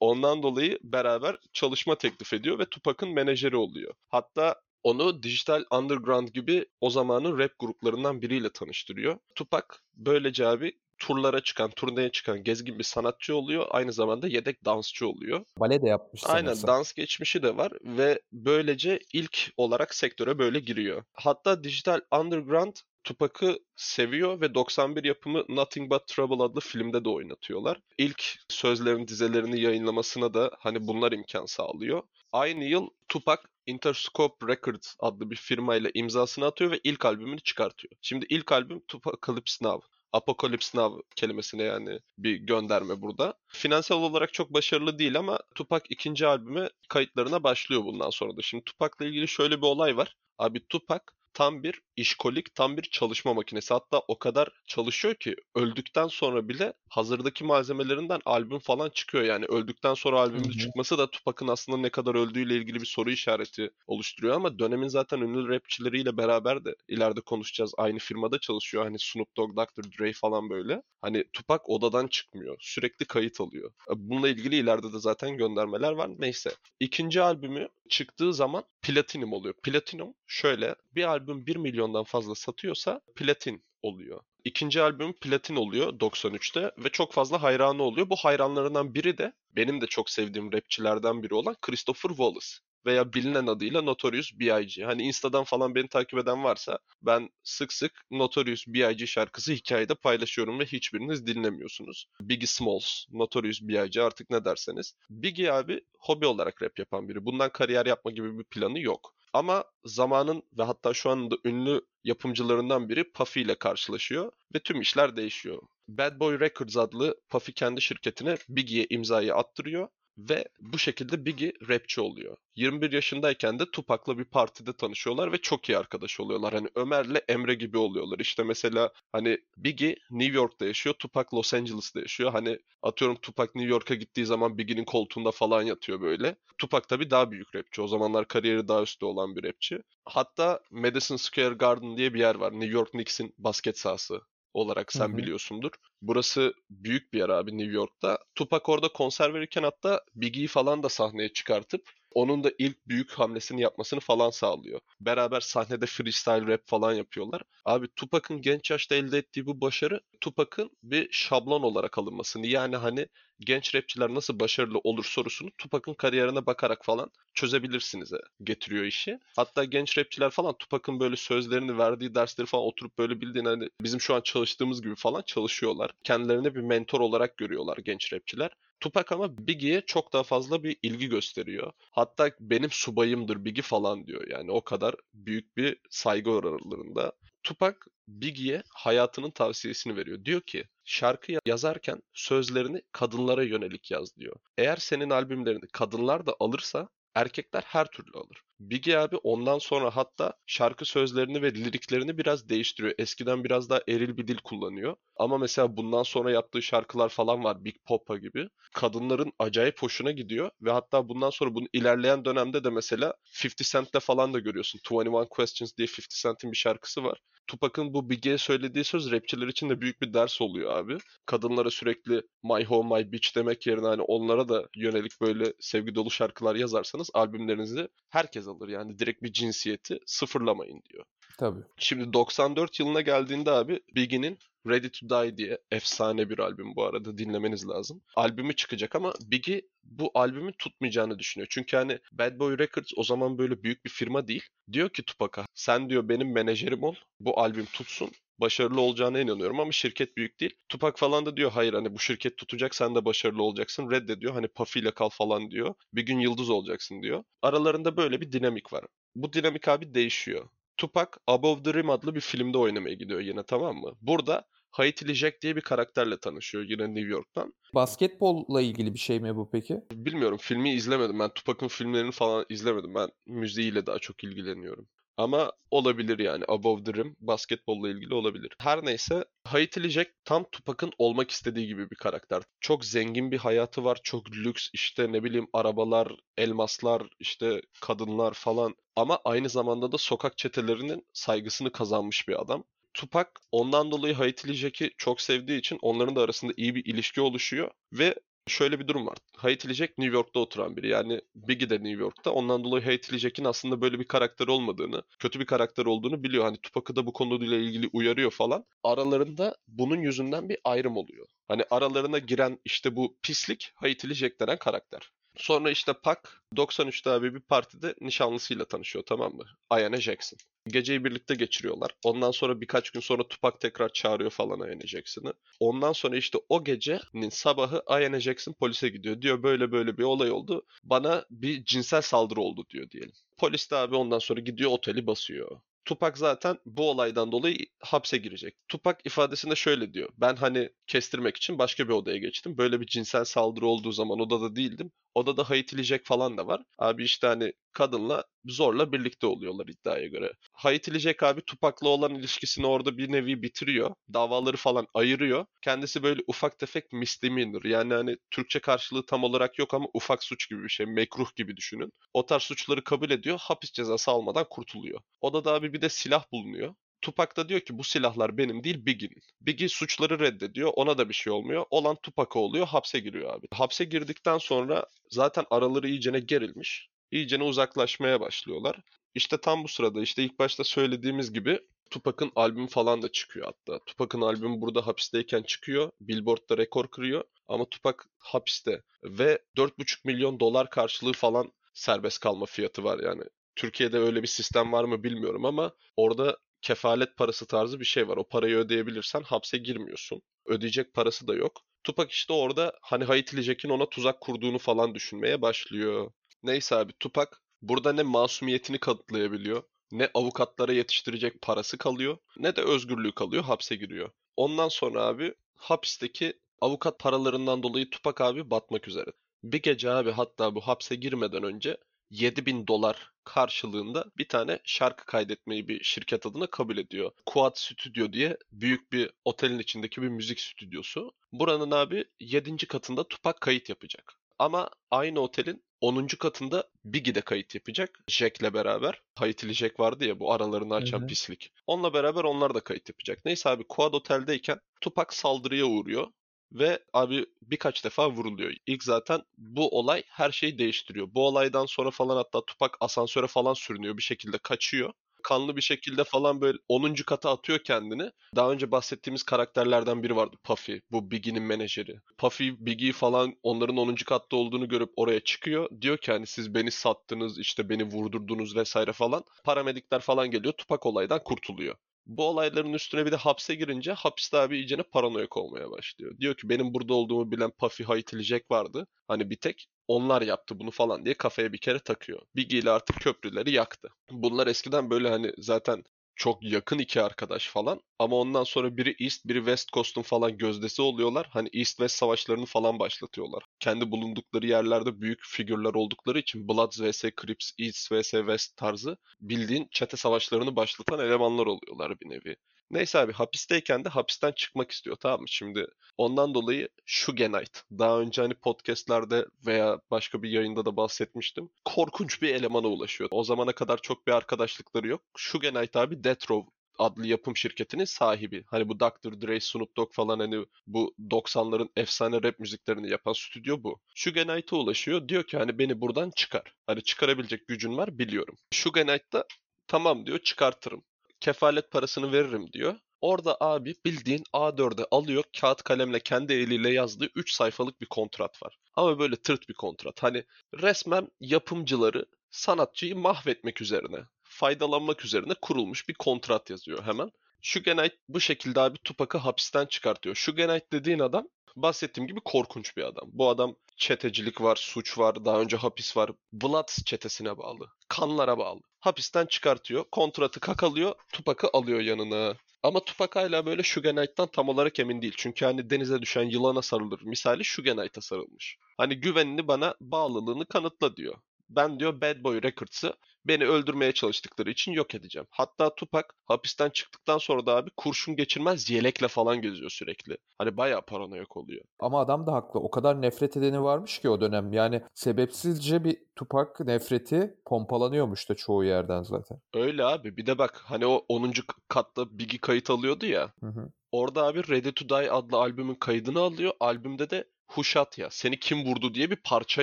[0.00, 3.94] Ondan dolayı beraber çalışma teklif ediyor ve Tupac'ın menajeri oluyor.
[4.08, 9.18] Hatta onu Digital Underground gibi o zamanın rap gruplarından biriyle tanıştırıyor.
[9.34, 13.66] Tupac böylece abi turlara çıkan, turneye çıkan gezgin bir sanatçı oluyor.
[13.70, 15.44] Aynı zamanda yedek dansçı oluyor.
[15.58, 21.04] Bale de yapmış Aynen dans geçmişi de var ve böylece ilk olarak sektöre böyle giriyor.
[21.12, 27.80] Hatta Digital Underground Tupac'ı seviyor ve 91 yapımı Nothing But Trouble adlı filmde de oynatıyorlar.
[27.98, 32.02] İlk sözlerin dizelerini yayınlamasına da hani bunlar imkan sağlıyor.
[32.32, 37.94] Aynı yıl Tupac Interscope Records adlı bir firmayla imzasını atıyor ve ilk albümünü çıkartıyor.
[38.02, 39.86] Şimdi ilk albüm Tupacalypse Now.
[40.12, 43.34] Apocalypse Now kelimesine yani bir gönderme burada.
[43.48, 48.42] Finansal olarak çok başarılı değil ama Tupac ikinci albüme kayıtlarına başlıyor bundan sonra da.
[48.42, 50.16] Şimdi Tupac'la ilgili şöyle bir olay var.
[50.38, 51.04] Abi Tupac
[51.34, 53.74] tam bir işkolik, tam bir çalışma makinesi.
[53.74, 59.24] Hatta o kadar çalışıyor ki öldükten sonra bile hazırdaki malzemelerinden albüm falan çıkıyor.
[59.24, 63.70] Yani öldükten sonra albümün çıkması da Tupac'ın aslında ne kadar öldüğüyle ilgili bir soru işareti
[63.86, 67.72] oluşturuyor ama dönemin zaten ünlü rapçileriyle beraber de ileride konuşacağız.
[67.78, 68.84] Aynı firmada çalışıyor.
[68.84, 69.98] Hani Snoop Dogg, Dr.
[69.98, 70.82] Dre falan böyle.
[71.00, 72.56] Hani Tupac odadan çıkmıyor.
[72.60, 73.72] Sürekli kayıt alıyor.
[73.96, 76.10] Bununla ilgili ileride de zaten göndermeler var.
[76.18, 76.50] Neyse.
[76.80, 79.54] İkinci albümü çıktığı zaman platinum oluyor.
[79.62, 84.20] Platinum şöyle bir albüm 1 milyondan fazla satıyorsa platin oluyor.
[84.44, 88.10] İkinci albüm platin oluyor 93'te ve çok fazla hayranı oluyor.
[88.10, 92.46] Bu hayranlarından biri de benim de çok sevdiğim rapçilerden biri olan Christopher Wallace
[92.86, 94.84] veya bilinen adıyla Notorious B.I.G.
[94.84, 99.06] Hani Insta'dan falan beni takip eden varsa ben sık sık Notorious B.I.G.
[99.06, 102.06] şarkısı hikayede paylaşıyorum ve hiçbiriniz dinlemiyorsunuz.
[102.20, 104.02] Biggie Smalls, Notorious B.I.G.
[104.02, 104.94] artık ne derseniz.
[105.10, 107.24] Biggie abi hobi olarak rap yapan biri.
[107.24, 109.14] Bundan kariyer yapma gibi bir planı yok.
[109.32, 115.16] Ama zamanın ve hatta şu anda ünlü yapımcılarından biri Puffy ile karşılaşıyor ve tüm işler
[115.16, 115.62] değişiyor.
[115.88, 122.00] Bad Boy Records adlı Puffy kendi şirketine Biggie'ye imzayı attırıyor ve bu şekilde Biggie rapçi
[122.00, 122.36] oluyor.
[122.56, 126.54] 21 yaşındayken de Tupac'la bir partide tanışıyorlar ve çok iyi arkadaş oluyorlar.
[126.54, 128.18] Hani Ömer'le Emre gibi oluyorlar.
[128.18, 132.32] İşte mesela hani Biggie New York'ta yaşıyor, Tupac Los Angeles'ta yaşıyor.
[132.32, 136.36] Hani atıyorum Tupac New York'a gittiği zaman Biggie'nin koltuğunda falan yatıyor böyle.
[136.58, 137.82] Tupac tabii daha büyük rapçi.
[137.82, 139.82] O zamanlar kariyeri daha üstte olan bir rapçi.
[140.04, 142.52] Hatta Madison Square Garden diye bir yer var.
[142.52, 144.20] New York Knicks'in basket sahası
[144.54, 145.16] olarak sen Hı hı.
[145.16, 145.70] biliyorsundur.
[146.02, 148.18] Burası büyük bir yer abi New York'ta.
[148.34, 153.60] Tupac orada konser verirken hatta Biggie'yi falan da sahneye çıkartıp onun da ilk büyük hamlesini
[153.60, 154.80] yapmasını falan sağlıyor.
[155.00, 157.42] Beraber sahnede freestyle rap falan yapıyorlar.
[157.64, 163.08] Abi Tupac'ın genç yaşta elde ettiği bu başarı Tupac'ın bir şablon olarak alınmasını yani hani
[163.44, 169.18] genç rapçiler nasıl başarılı olur sorusunu Tupac'ın kariyerine bakarak falan çözebilirsiniz getiriyor işi.
[169.36, 174.00] Hatta genç rapçiler falan Tupac'ın böyle sözlerini verdiği dersleri falan oturup böyle bildiğin hani bizim
[174.00, 175.90] şu an çalıştığımız gibi falan çalışıyorlar.
[176.04, 178.50] Kendilerine bir mentor olarak görüyorlar genç rapçiler.
[178.80, 181.72] Tupac ama Biggie'ye çok daha fazla bir ilgi gösteriyor.
[181.90, 184.28] Hatta benim subayımdır Biggie falan diyor.
[184.28, 187.12] Yani o kadar büyük bir saygı aralarında.
[187.42, 187.76] Tupac
[188.08, 190.24] Biggie'ye hayatının tavsiyesini veriyor.
[190.24, 194.36] Diyor ki şarkı yazarken sözlerini kadınlara yönelik yaz diyor.
[194.58, 198.42] Eğer senin albümlerini kadınlar da alırsa erkekler her türlü alır.
[198.70, 202.94] Biggie abi ondan sonra hatta şarkı sözlerini ve liriklerini biraz değiştiriyor.
[202.98, 204.96] Eskiden biraz daha eril bir dil kullanıyor.
[205.16, 208.48] Ama mesela bundan sonra yaptığı şarkılar falan var Big Poppa gibi.
[208.74, 213.14] Kadınların acayip hoşuna gidiyor ve hatta bundan sonra bunun ilerleyen dönemde de mesela
[213.44, 214.80] 50 Cent'le falan da görüyorsun.
[214.90, 217.18] 21 Questions diye 50 Cent'in bir şarkısı var.
[217.46, 220.98] Tupac'ın bu Biggie'ye söylediği söz rapçiler için de büyük bir ders oluyor abi.
[221.26, 226.10] Kadınlara sürekli my home my bitch demek yerine hani onlara da yönelik böyle sevgi dolu
[226.10, 228.68] şarkılar yazarsanız albümlerinizi herkes alır.
[228.68, 231.04] Yani direkt bir cinsiyeti sıfırlamayın diyor.
[231.38, 231.60] Tabii.
[231.76, 237.18] Şimdi 94 yılına geldiğinde abi Biggie'nin Ready to Die diye efsane bir albüm bu arada
[237.18, 238.02] dinlemeniz lazım.
[238.16, 241.46] Albümü çıkacak ama Biggie bu albümün tutmayacağını düşünüyor.
[241.50, 244.44] Çünkü hani Bad Boy Records o zaman böyle büyük bir firma değil.
[244.72, 248.10] Diyor ki Tupac'a sen diyor benim menajerim ol bu albüm tutsun
[248.42, 250.56] başarılı olacağına inanıyorum ama şirket büyük değil.
[250.68, 253.90] Tupac falan da diyor hayır hani bu şirket tutacak sen de başarılı olacaksın.
[253.90, 255.74] Reddediyor hani Puffy ile kal falan diyor.
[255.92, 257.24] Bir gün yıldız olacaksın diyor.
[257.42, 258.84] Aralarında böyle bir dinamik var.
[259.14, 260.48] Bu dinamik abi değişiyor.
[260.76, 263.92] Tupac Above the Rim adlı bir filmde oynamaya gidiyor yine tamam mı?
[264.00, 267.54] Burada Haitili Jack diye bir karakterle tanışıyor yine New York'tan.
[267.74, 269.80] Basketbolla ilgili bir şey mi bu peki?
[269.92, 271.18] Bilmiyorum filmi izlemedim.
[271.18, 272.94] Ben Tupac'ın filmlerini falan izlemedim.
[272.94, 274.88] Ben müziğiyle daha çok ilgileniyorum.
[275.16, 276.44] Ama olabilir yani.
[276.48, 278.52] Above the Rim basketbolla ilgili olabilir.
[278.58, 282.42] Her neyse Haitili Jack tam Tupac'ın olmak istediği gibi bir karakter.
[282.60, 283.98] Çok zengin bir hayatı var.
[284.02, 288.74] Çok lüks işte ne bileyim arabalar, elmaslar, işte kadınlar falan.
[288.96, 292.64] Ama aynı zamanda da sokak çetelerinin saygısını kazanmış bir adam.
[292.94, 297.70] Tupac ondan dolayı Haitili Jack'i çok sevdiği için onların da arasında iyi bir ilişki oluşuyor
[297.92, 298.14] ve
[298.48, 299.18] şöyle bir durum var.
[299.36, 300.88] Haitili Jack New York'ta oturan biri.
[300.88, 302.30] Yani Biggie de New York'ta.
[302.30, 306.44] Ondan dolayı Haitili Jack'in aslında böyle bir karakter olmadığını, kötü bir karakter olduğunu biliyor.
[306.44, 308.64] Hani Tupac'ı da bu konuyla ilgili uyarıyor falan.
[308.84, 311.26] Aralarında bunun yüzünden bir ayrım oluyor.
[311.48, 315.10] Hani aralarına giren işte bu pislik Haitili Jack denen karakter.
[315.36, 316.18] Sonra işte Pac
[316.56, 319.44] 93'te abi bir partide nişanlısıyla tanışıyor tamam mı?
[319.70, 320.38] Ayane Jackson.
[320.66, 321.90] Geceyi birlikte geçiriyorlar.
[322.04, 325.32] Ondan sonra birkaç gün sonra Tupac tekrar çağırıyor falan Ayane Jackson'ı.
[325.60, 329.22] Ondan sonra işte o gecenin sabahı Ayane Jackson polise gidiyor.
[329.22, 330.66] Diyor böyle böyle bir olay oldu.
[330.84, 333.12] Bana bir cinsel saldırı oldu diyor diyelim.
[333.38, 335.60] Polis de abi ondan sonra gidiyor oteli basıyor.
[335.84, 338.56] Tupac zaten bu olaydan dolayı hapse girecek.
[338.68, 340.08] Tupac ifadesinde şöyle diyor.
[340.18, 342.58] Ben hani kestirmek için başka bir odaya geçtim.
[342.58, 344.92] Böyle bir cinsel saldırı olduğu zaman odada değildim.
[345.14, 346.62] Odada Haitili Jack falan da var.
[346.78, 350.32] Abi işte hani kadınla zorla birlikte oluyorlar iddiaya göre.
[350.52, 353.94] Haitili Jack abi Tupac'la olan ilişkisini orada bir nevi bitiriyor.
[354.12, 355.46] Davaları falan ayırıyor.
[355.62, 357.64] Kendisi böyle ufak tefek misdemeanor.
[357.64, 360.86] Yani hani Türkçe karşılığı tam olarak yok ama ufak suç gibi bir şey.
[360.86, 361.92] Mekruh gibi düşünün.
[362.14, 363.38] O tarz suçları kabul ediyor.
[363.40, 365.00] Hapis cezası almadan kurtuluyor.
[365.20, 366.74] Odada abi bir de silah bulunuyor.
[367.02, 369.22] Tupac da diyor ki bu silahlar benim değil Biggie'nin.
[369.40, 370.72] Biggie suçları reddediyor.
[370.76, 371.64] Ona da bir şey olmuyor.
[371.70, 372.66] Olan Tupac'a oluyor.
[372.66, 373.46] Hapse giriyor abi.
[373.52, 376.88] Hapse girdikten sonra zaten araları iyicene gerilmiş.
[377.12, 378.76] İyicene uzaklaşmaya başlıyorlar.
[379.14, 383.84] İşte tam bu sırada işte ilk başta söylediğimiz gibi Tupac'ın albümü falan da çıkıyor hatta.
[383.84, 385.90] Tupac'ın albümü burada hapisteyken çıkıyor.
[386.00, 387.24] Billboard'da rekor kırıyor.
[387.48, 388.82] Ama Tupac hapiste.
[389.04, 393.22] Ve 4,5 milyon dolar karşılığı falan serbest kalma fiyatı var yani.
[393.56, 398.16] Türkiye'de öyle bir sistem var mı bilmiyorum ama orada kefalet parası tarzı bir şey var.
[398.16, 400.22] O parayı ödeyebilirsen hapse girmiyorsun.
[400.46, 401.60] Ödeyecek parası da yok.
[401.84, 406.10] Tupac işte orada hani Haitili Jack'in ona tuzak kurduğunu falan düşünmeye başlıyor.
[406.42, 407.30] Neyse abi Tupac
[407.62, 414.10] burada ne masumiyetini kanıtlayabiliyor, ne avukatlara yetiştirecek parası kalıyor, ne de özgürlüğü kalıyor, hapse giriyor.
[414.36, 419.10] Ondan sonra abi hapisteki avukat paralarından dolayı Tupac abi batmak üzere.
[419.44, 421.76] Bir gece abi hatta bu hapse girmeden önce
[422.10, 427.12] 7000 dolar karşılığında bir tane şarkı kaydetmeyi bir şirket adına kabul ediyor.
[427.26, 431.12] Quad Studio diye büyük bir otelin içindeki bir müzik stüdyosu.
[431.32, 432.66] Buranın abi 7.
[432.66, 434.14] katında Tupac kayıt yapacak.
[434.38, 436.06] Ama aynı otelin 10.
[436.06, 438.04] katında Biggie de kayıt yapacak.
[438.08, 439.02] Jack'le beraber.
[439.14, 441.06] Haitili Jack vardı ya bu aralarını açan hı.
[441.06, 441.52] pislik.
[441.66, 443.24] Onunla beraber onlar da kayıt yapacak.
[443.24, 446.06] Neyse abi Quad Otel'deyken Tupac saldırıya uğruyor.
[446.52, 448.52] Ve abi birkaç defa vuruluyor.
[448.66, 451.14] İlk zaten bu olay her şeyi değiştiriyor.
[451.14, 453.96] Bu olaydan sonra falan hatta Tupac asansöre falan sürünüyor.
[453.96, 454.92] Bir şekilde kaçıyor.
[455.22, 456.94] Kanlı bir şekilde falan böyle 10.
[456.94, 458.10] kata atıyor kendini.
[458.36, 460.80] Daha önce bahsettiğimiz karakterlerden biri vardı Puffy.
[460.90, 462.00] Bu Biggie'nin menajeri.
[462.18, 463.94] Puffy, Biggie falan onların 10.
[463.94, 465.68] katta olduğunu görüp oraya çıkıyor.
[465.80, 469.24] Diyor ki hani siz beni sattınız işte beni vurdurdunuz vesaire falan.
[469.44, 470.52] Paramedikler falan geliyor.
[470.52, 471.76] Tupac olaydan kurtuluyor.
[472.06, 476.18] Bu olayların üstüne bir de hapse girince hapiste abi iyicene paranoyak olmaya başlıyor.
[476.18, 478.86] Diyor ki benim burada olduğumu bilen Puffy Haitili Jack vardı.
[479.08, 482.22] Hani bir tek onlar yaptı bunu falan diye kafaya bir kere takıyor.
[482.36, 483.88] Biggie ile artık köprüleri yaktı.
[484.10, 485.84] Bunlar eskiden böyle hani zaten
[486.16, 487.80] çok yakın iki arkadaş falan.
[487.98, 491.28] Ama ondan sonra biri East, biri West Coast'un falan gözdesi oluyorlar.
[491.30, 493.42] Hani East-West savaşlarını falan başlatıyorlar.
[493.60, 499.68] Kendi bulundukları yerlerde büyük figürler oldukları için Bloods vs Crips, East vs West tarzı bildiğin
[499.70, 502.36] çete savaşlarını başlatan elemanlar oluyorlar bir nevi.
[502.72, 505.28] Neyse abi hapisteyken de hapisten çıkmak istiyor tamam mı?
[505.28, 505.66] Şimdi
[505.98, 507.60] ondan dolayı Shugenite.
[507.78, 511.50] Daha önce hani podcastlerde veya başka bir yayında da bahsetmiştim.
[511.64, 513.10] Korkunç bir elemana ulaşıyor.
[513.12, 515.02] O zamana kadar çok bir arkadaşlıkları yok.
[515.16, 518.44] Shugenite abi Death Row adlı yapım şirketinin sahibi.
[518.46, 519.20] Hani bu Dr.
[519.20, 523.80] Dre, Snoop Dogg falan hani bu 90'ların efsane rap müziklerini yapan stüdyo bu.
[523.94, 525.08] Shugenite'a ulaşıyor.
[525.08, 526.54] Diyor ki hani beni buradan çıkar.
[526.66, 528.36] Hani çıkarabilecek gücün var biliyorum.
[528.52, 529.24] Shugenite da
[529.66, 530.84] tamam diyor çıkartırım
[531.22, 532.76] kefalet parasını veririm diyor.
[533.00, 538.58] Orada abi bildiğin A4'e alıyor kağıt kalemle kendi eliyle yazdığı 3 sayfalık bir kontrat var.
[538.74, 540.02] Ama böyle tırt bir kontrat.
[540.02, 547.10] Hani resmen yapımcıları sanatçıyı mahvetmek üzerine, faydalanmak üzerine kurulmuş bir kontrat yazıyor hemen.
[547.42, 550.14] Shugenite bu şekilde abi Tupac'ı hapisten çıkartıyor.
[550.14, 553.08] Shugenite dediğin adam bahsettiğim gibi korkunç bir adam.
[553.12, 556.10] Bu adam çetecilik var, suç var, daha önce hapis var.
[556.32, 557.68] Bloods çetesine bağlı.
[557.88, 558.60] Kanlara bağlı.
[558.80, 562.36] Hapisten çıkartıyor, kontratı kakalıyor, Tupac'ı alıyor yanına.
[562.62, 565.14] Ama Tupac hala böyle Shugenite'dan tam olarak emin değil.
[565.16, 567.02] Çünkü hani denize düşen yılana sarılır.
[567.02, 568.56] Misali Shugenite'a sarılmış.
[568.76, 571.14] Hani güvenini bana bağlılığını kanıtla diyor.
[571.48, 572.94] Ben diyor Bad Boy Records'ı
[573.26, 575.26] Beni öldürmeye çalıştıkları için yok edeceğim.
[575.30, 580.18] Hatta Tupac hapisten çıktıktan sonra da abi kurşun geçirmez yelekle falan geziyor sürekli.
[580.38, 581.64] Hani bayağı paranoyak oluyor.
[581.80, 582.60] Ama adam da haklı.
[582.60, 584.52] O kadar nefret edeni varmış ki o dönem.
[584.52, 589.38] Yani sebepsizce bir Tupac nefreti pompalanıyormuş da çoğu yerden zaten.
[589.54, 590.16] Öyle abi.
[590.16, 591.32] Bir de bak hani o 10.
[591.68, 593.32] katta Biggie kayıt alıyordu ya.
[593.40, 593.68] Hı hı.
[593.92, 596.52] Orada abi Ready to Die adlı albümün kaydını alıyor.
[596.60, 599.62] Albümde de Huşat ya seni kim vurdu diye bir parça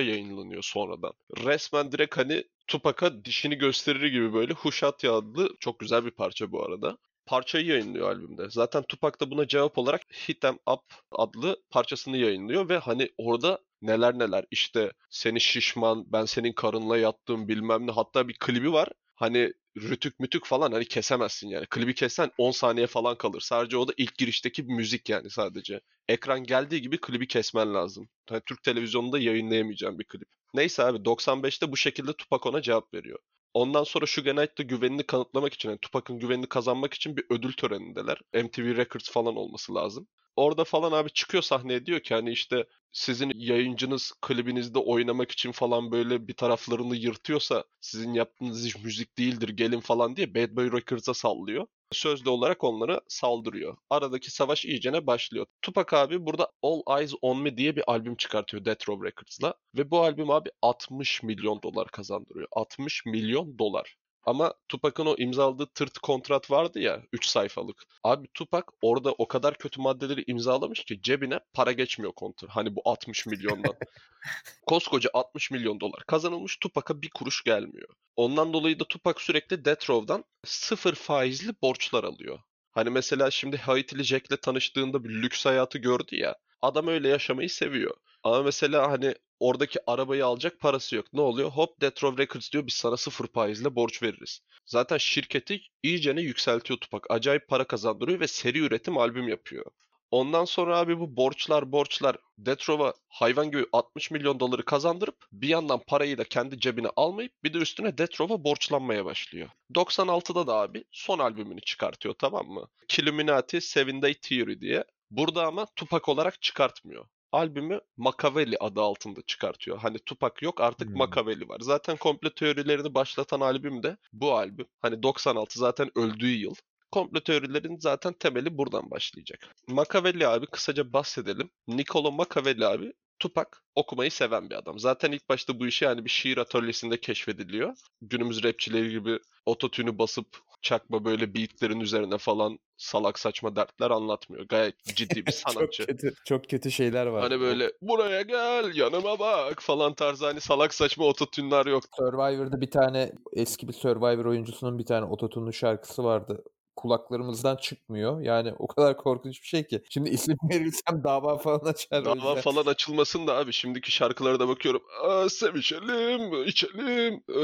[0.00, 1.12] yayınlanıyor sonradan.
[1.44, 6.52] Resmen direkt hani Tupac'a dişini gösterir gibi böyle Huşat ya adlı çok güzel bir parça
[6.52, 6.98] bu arada.
[7.26, 8.50] Parçayı yayınlıyor albümde.
[8.50, 13.58] Zaten Tupac da buna cevap olarak Hit 'em Up adlı parçasını yayınlıyor ve hani orada
[13.82, 18.88] neler neler işte seni şişman ben senin karınla yattım bilmem ne hatta bir klibi var.
[19.20, 21.66] Hani rütük mütük falan hani kesemezsin yani.
[21.70, 23.40] Klibi kessen 10 saniye falan kalır.
[23.40, 25.80] Sadece o da ilk girişteki müzik yani sadece.
[26.08, 28.08] Ekran geldiği gibi klibi kesmen lazım.
[28.30, 30.28] Yani Türk televizyonunda yayınlayamayacağım bir klip.
[30.54, 33.18] Neyse abi 95'te bu şekilde Tupac ona cevap veriyor.
[33.54, 37.52] Ondan sonra Suge Knight da güvenini kanıtlamak için, yani Tupac'ın güvenini kazanmak için bir ödül
[37.52, 38.18] törenindeler.
[38.34, 40.08] MTV Records falan olması lazım.
[40.36, 45.92] Orada falan abi çıkıyor sahneye diyor ki hani işte sizin yayıncınız klibinizde oynamak için falan
[45.92, 51.14] böyle bir taraflarını yırtıyorsa sizin yaptığınız iş müzik değildir gelin falan diye Bad Boy Records'a
[51.14, 51.66] sallıyor.
[51.92, 53.76] Sözlü olarak onlara saldırıyor.
[53.90, 55.46] Aradaki savaş iyicene başlıyor.
[55.62, 59.54] Tupac abi burada All Eyes On Me diye bir albüm çıkartıyor Death Row Records'la.
[59.76, 62.48] Ve bu albüm abi 60 milyon dolar kazandırıyor.
[62.52, 63.96] 60 milyon dolar.
[64.24, 67.82] Ama Tupac'ın o imzaladığı tırt kontrat vardı ya 3 sayfalık.
[68.04, 72.50] Abi Tupac orada o kadar kötü maddeleri imzalamış ki cebine para geçmiyor kontrat.
[72.50, 73.74] Hani bu 60 milyondan.
[74.66, 77.88] Koskoca 60 milyon dolar kazanılmış Tupac'a bir kuruş gelmiyor.
[78.16, 82.38] Ondan dolayı da Tupac sürekli Death Row'dan sıfır faizli borçlar alıyor.
[82.70, 86.36] Hani mesela şimdi Haiti'li Jack'le tanıştığında bir lüks hayatı gördü ya.
[86.62, 87.96] Adam öyle yaşamayı seviyor.
[88.22, 91.06] Ama mesela hani oradaki arabayı alacak parası yok.
[91.12, 91.50] Ne oluyor?
[91.50, 94.40] Hop Death Row Records diyor biz sana sıfır faizle borç veririz.
[94.66, 97.02] Zaten şirketi iyicene yükseltiyor Tupac.
[97.10, 99.66] Acayip para kazandırıyor ve seri üretim albüm yapıyor.
[100.10, 105.48] Ondan sonra abi bu borçlar borçlar Death Row'a hayvan gibi 60 milyon doları kazandırıp bir
[105.48, 109.48] yandan parayı da kendi cebine almayıp bir de üstüne Death Row'a borçlanmaya başlıyor.
[109.74, 112.68] 96'da da abi son albümünü çıkartıyor tamam mı?
[112.88, 114.84] Killuminati Seven Day Theory diye.
[115.10, 119.78] Burada ama Tupac olarak çıkartmıyor albümü Makaveli adı altında çıkartıyor.
[119.78, 120.96] Hani Tupac yok artık hmm.
[120.96, 121.60] Makaveli var.
[121.60, 124.66] Zaten komple teorilerini başlatan albüm de bu albüm.
[124.78, 126.54] Hani 96 zaten öldüğü yıl.
[126.92, 129.54] Komplo teorilerin zaten temeli buradan başlayacak.
[129.68, 131.50] Machiavelli abi kısaca bahsedelim.
[131.68, 134.78] Niccolo Machiavelli abi Tupac okumayı seven bir adam.
[134.78, 137.76] Zaten ilk başta bu işi yani bir şiir atölyesinde keşfediliyor.
[138.02, 140.26] Günümüz rapçileri gibi ototünü basıp
[140.62, 144.44] çakma böyle beatlerin üzerine falan salak saçma dertler anlatmıyor.
[144.44, 145.86] Gayet ciddi bir sanatçı.
[145.86, 147.22] çok kötü, çok kötü şeyler var.
[147.22, 151.84] Hani böyle buraya gel yanıma bak falan tarzı hani salak saçma ototünler yok.
[151.96, 156.44] Survivor'da bir tane eski bir Survivor oyuncusunun bir tane ototunlu şarkısı vardı
[156.80, 158.20] kulaklarımızdan çıkmıyor.
[158.20, 159.82] Yani o kadar korkunç bir şey ki.
[159.90, 162.04] Şimdi isim verirsem dava falan açar.
[162.04, 163.52] Dava falan açılmasın da abi.
[163.52, 164.82] Şimdiki şarkılara da bakıyorum.
[165.04, 167.42] Aa, sevişelim, içelim, e,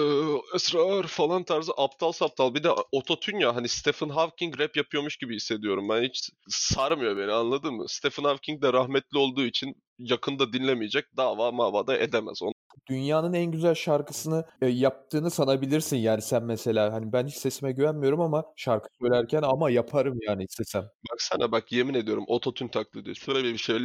[0.55, 2.55] esrar falan tarzı aptal saptal.
[2.55, 5.89] Bir de ototün ya hani Stephen Hawking rap yapıyormuş gibi hissediyorum.
[5.89, 7.85] Ben hiç sarmıyor beni anladın mı?
[7.89, 12.43] Stephen Hawking de rahmetli olduğu için yakında dinlemeyecek dava mava da edemez.
[12.43, 12.53] Onu
[12.89, 16.93] dünyanın en güzel şarkısını e, yaptığını sanabilirsin yani sen mesela.
[16.93, 20.85] Hani ben hiç sesime güvenmiyorum ama şarkı söylerken ama yaparım yani istesem.
[21.13, 23.15] Baksana bak yemin ediyorum ototün taklidi.
[23.17, 23.77] Şöyle bir şey.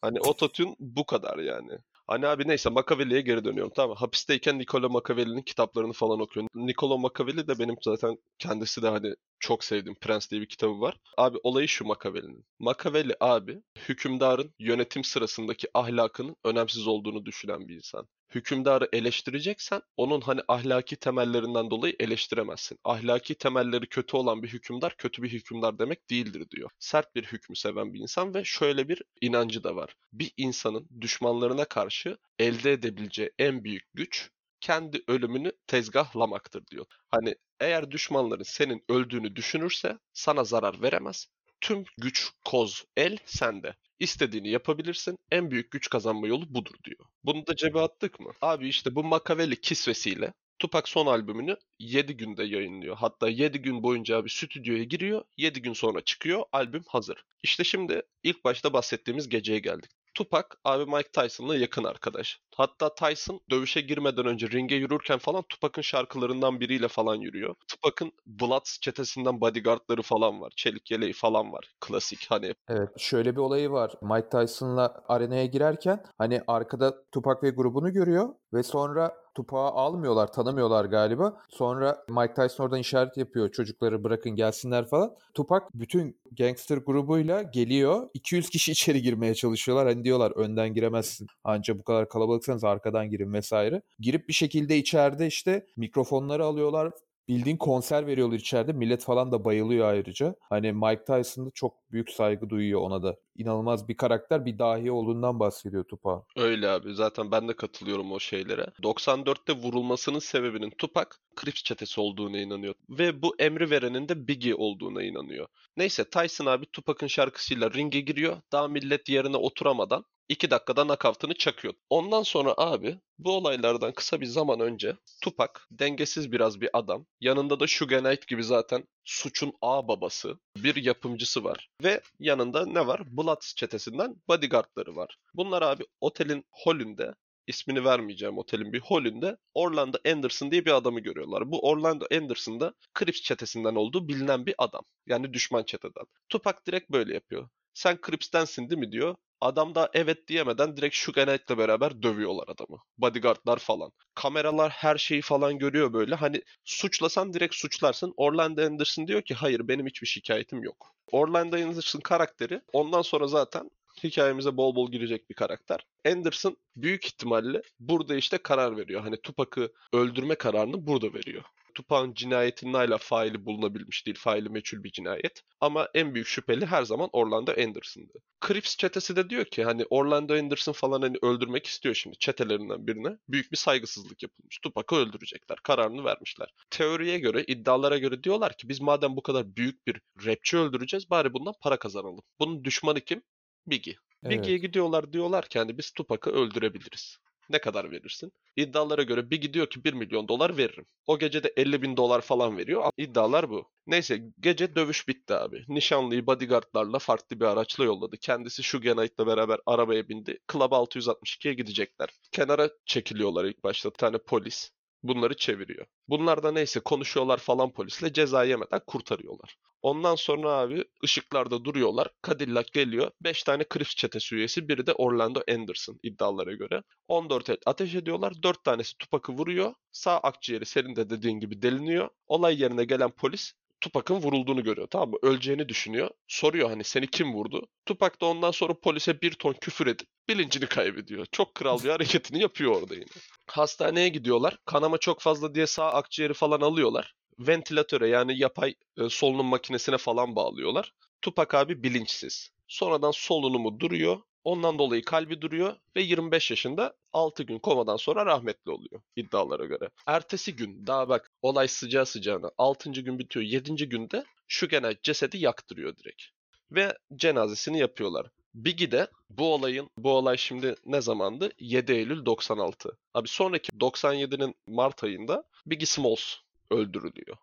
[0.00, 1.78] Hani ototün bu kadar yani.
[2.12, 3.72] Hani abi neyse Machiavelli'ye geri dönüyorum.
[3.76, 6.48] Tamam Hapisteyken Niccolo Machiavelli'nin kitaplarını falan okuyorum.
[6.54, 10.96] Niccolo Machiavelli de benim zaten kendisi de hani çok sevdiğim Prens diye bir kitabı var.
[11.18, 12.44] Abi olayı şu Machiavelli'nin.
[12.58, 20.40] Machiavelli abi hükümdarın yönetim sırasındaki ahlakının önemsiz olduğunu düşünen bir insan hükümdarı eleştireceksen onun hani
[20.48, 22.78] ahlaki temellerinden dolayı eleştiremezsin.
[22.84, 26.70] Ahlaki temelleri kötü olan bir hükümdar kötü bir hükümdar demek değildir diyor.
[26.78, 29.96] Sert bir hükmü seven bir insan ve şöyle bir inancı da var.
[30.12, 36.86] Bir insanın düşmanlarına karşı elde edebileceği en büyük güç kendi ölümünü tezgahlamaktır diyor.
[37.08, 41.26] Hani eğer düşmanların senin öldüğünü düşünürse sana zarar veremez.
[41.60, 43.76] Tüm güç, koz, el sende.
[44.02, 45.18] İstediğini yapabilirsin.
[45.30, 47.06] En büyük güç kazanma yolu budur diyor.
[47.24, 48.32] Bunu da cebe attık mı?
[48.40, 52.96] Abi işte bu Machiavelli kisvesiyle Tupac son albümünü 7 günde yayınlıyor.
[52.96, 55.24] Hatta 7 gün boyunca abi stüdyoya giriyor.
[55.36, 56.42] 7 gün sonra çıkıyor.
[56.52, 57.24] Albüm hazır.
[57.42, 59.90] İşte şimdi ilk başta bahsettiğimiz geceye geldik.
[60.14, 62.40] Tupac abi Mike Tyson'la yakın arkadaş.
[62.54, 67.54] Hatta Tyson dövüşe girmeden önce ringe yürürken falan Tupac'ın şarkılarından biriyle falan yürüyor.
[67.68, 70.52] Tupac'ın Bloods çetesinden bodyguardları falan var.
[70.56, 71.72] Çelik yeleği falan var.
[71.80, 72.54] Klasik hani.
[72.68, 73.92] Evet şöyle bir olayı var.
[74.02, 78.34] Mike Tyson'la arenaya girerken hani arkada Tupac ve grubunu görüyor.
[78.54, 81.36] Ve sonra Tupac'ı almıyorlar, tanımıyorlar galiba.
[81.48, 85.14] Sonra Mike Tyson oradan işaret yapıyor çocukları bırakın gelsinler falan.
[85.34, 88.08] Tupac bütün gangster grubuyla geliyor.
[88.14, 89.86] 200 kişi içeri girmeye çalışıyorlar.
[89.86, 91.26] Hani diyorlar önden giremezsin.
[91.44, 93.82] Anca bu kadar kalabalıksanız arkadan girin vesaire.
[93.98, 96.92] Girip bir şekilde içeride işte mikrofonları alıyorlar
[97.28, 98.72] bildiğin konser veriyorlar içeride.
[98.72, 100.34] Millet falan da bayılıyor ayrıca.
[100.48, 103.16] Hani Mike Tyson da çok büyük saygı duyuyor ona da.
[103.36, 106.24] İnanılmaz bir karakter, bir dahi olduğundan bahsediyor Tupac.
[106.36, 106.94] Öyle abi.
[106.94, 108.66] Zaten ben de katılıyorum o şeylere.
[108.82, 112.74] 94'te vurulmasının sebebinin Tupac, Crips çetesi olduğuna inanıyor.
[112.88, 115.46] Ve bu emri verenin de Biggie olduğuna inanıyor.
[115.76, 118.36] Neyse Tyson abi Tupac'ın şarkısıyla ringe giriyor.
[118.52, 121.74] Daha millet yerine oturamadan 2 dakikada nakavtını çakıyor.
[121.90, 127.06] Ondan sonra abi bu olaylardan kısa bir zaman önce Tupac dengesiz biraz bir adam.
[127.20, 130.38] Yanında da Suge Knight gibi zaten suçun A babası.
[130.56, 131.68] Bir yapımcısı var.
[131.82, 133.00] Ve yanında ne var?
[133.06, 135.16] Bloods çetesinden bodyguardları var.
[135.34, 137.14] Bunlar abi otelin holünde
[137.46, 141.50] ismini vermeyeceğim otelin bir holünde Orlando Anderson diye bir adamı görüyorlar.
[141.50, 144.82] Bu Orlando Anderson da Crips çetesinden olduğu bilinen bir adam.
[145.06, 146.04] Yani düşman çeteden.
[146.28, 147.48] Tupac direkt böyle yapıyor.
[147.74, 149.16] Sen Crips'tensin değil mi diyor.
[149.42, 152.78] Adam da evet diyemeden direkt Suge Knight'la beraber dövüyorlar adamı.
[152.98, 153.92] Bodyguardlar falan.
[154.14, 156.14] Kameralar her şeyi falan görüyor böyle.
[156.14, 158.14] Hani suçlasan direkt suçlarsın.
[158.16, 160.94] Orlando Anderson diyor ki hayır benim hiçbir şikayetim yok.
[161.12, 163.70] Orlando Anderson karakteri ondan sonra zaten
[164.04, 165.86] hikayemize bol bol girecek bir karakter.
[166.06, 169.00] Anderson büyük ihtimalle burada işte karar veriyor.
[169.00, 171.42] Hani Tupac'ı öldürme kararını burada veriyor.
[171.74, 174.16] Tupac'ın cinayetinin hala faili bulunabilmiş değil.
[174.18, 175.42] Faili meçhul bir cinayet.
[175.60, 178.12] Ama en büyük şüpheli her zaman Orlando Anderson'dı.
[178.46, 183.18] Crips çetesi de diyor ki hani Orlando Anderson falan hani öldürmek istiyor şimdi çetelerinden birine.
[183.28, 184.58] Büyük bir saygısızlık yapılmış.
[184.58, 185.58] Tupac'ı öldürecekler.
[185.62, 186.48] Kararını vermişler.
[186.70, 191.32] Teoriye göre, iddialara göre diyorlar ki biz madem bu kadar büyük bir rapçi öldüreceğiz bari
[191.32, 192.22] bundan para kazanalım.
[192.40, 193.22] Bunun düşmanı kim?
[193.66, 193.96] Biggie.
[194.22, 194.38] Evet.
[194.38, 197.18] Biggie'ye gidiyorlar diyorlar ki hani biz Tupac'ı öldürebiliriz.
[197.48, 198.32] Ne kadar verirsin?
[198.56, 200.86] İddialara göre Biggie diyor ki 1 milyon dolar veririm.
[201.06, 202.90] O gece de 50 bin dolar falan veriyor.
[202.96, 203.70] İddialar bu.
[203.86, 205.64] Neyse gece dövüş bitti abi.
[205.68, 208.16] Nişanlıyı bodyguardlarla farklı bir araçla yolladı.
[208.16, 210.38] Kendisi şu Knight'la beraber arabaya bindi.
[210.52, 212.08] Club 662'ye gidecekler.
[212.32, 213.90] Kenara çekiliyorlar ilk başta.
[213.90, 214.70] Bir tane polis
[215.02, 215.86] bunları çeviriyor.
[216.08, 219.56] Bunlar da neyse konuşuyorlar falan polisle ceza yemeden kurtarıyorlar.
[219.82, 222.08] Ondan sonra abi ışıklarda duruyorlar.
[222.26, 223.10] Cadillac geliyor.
[223.20, 224.68] 5 tane Crips çetesi üyesi.
[224.68, 226.82] Biri de Orlando Anderson iddialara göre.
[227.08, 228.42] 14 el ateş ediyorlar.
[228.42, 229.74] 4 tanesi Tupac'ı vuruyor.
[229.92, 232.08] Sağ akciğeri senin de dediğin gibi deliniyor.
[232.26, 233.52] Olay yerine gelen polis
[233.82, 235.16] Tupac'ın vurulduğunu görüyor tamam mı?
[235.22, 236.10] Öleceğini düşünüyor.
[236.28, 237.66] Soruyor hani seni kim vurdu?
[237.86, 241.26] Tupac da ondan sonra polise bir ton küfür edip bilincini kaybediyor.
[241.32, 243.04] Çok kral bir hareketini yapıyor orada yine.
[243.46, 244.58] Hastaneye gidiyorlar.
[244.64, 247.14] Kanama çok fazla diye sağ akciğeri falan alıyorlar.
[247.38, 250.92] Ventilatöre yani yapay e, solunum makinesine falan bağlıyorlar.
[251.22, 252.50] Tupac abi bilinçsiz.
[252.68, 254.20] Sonradan solunumu duruyor.
[254.44, 259.90] Ondan dolayı kalbi duruyor ve 25 yaşında 6 gün komadan sonra rahmetli oluyor iddialara göre.
[260.06, 262.90] Ertesi gün daha bak olay sıcağı sıcağına 6.
[262.90, 263.88] gün bitiyor 7.
[263.88, 266.22] günde şu genel cesedi yaktırıyor direkt.
[266.70, 268.26] Ve cenazesini yapıyorlar.
[268.54, 271.52] Biggie de bu olayın, bu olay şimdi ne zamandı?
[271.58, 272.98] 7 Eylül 96.
[273.14, 276.34] Abi sonraki 97'nin Mart ayında Biggie Smalls
[276.70, 277.36] öldürülüyor.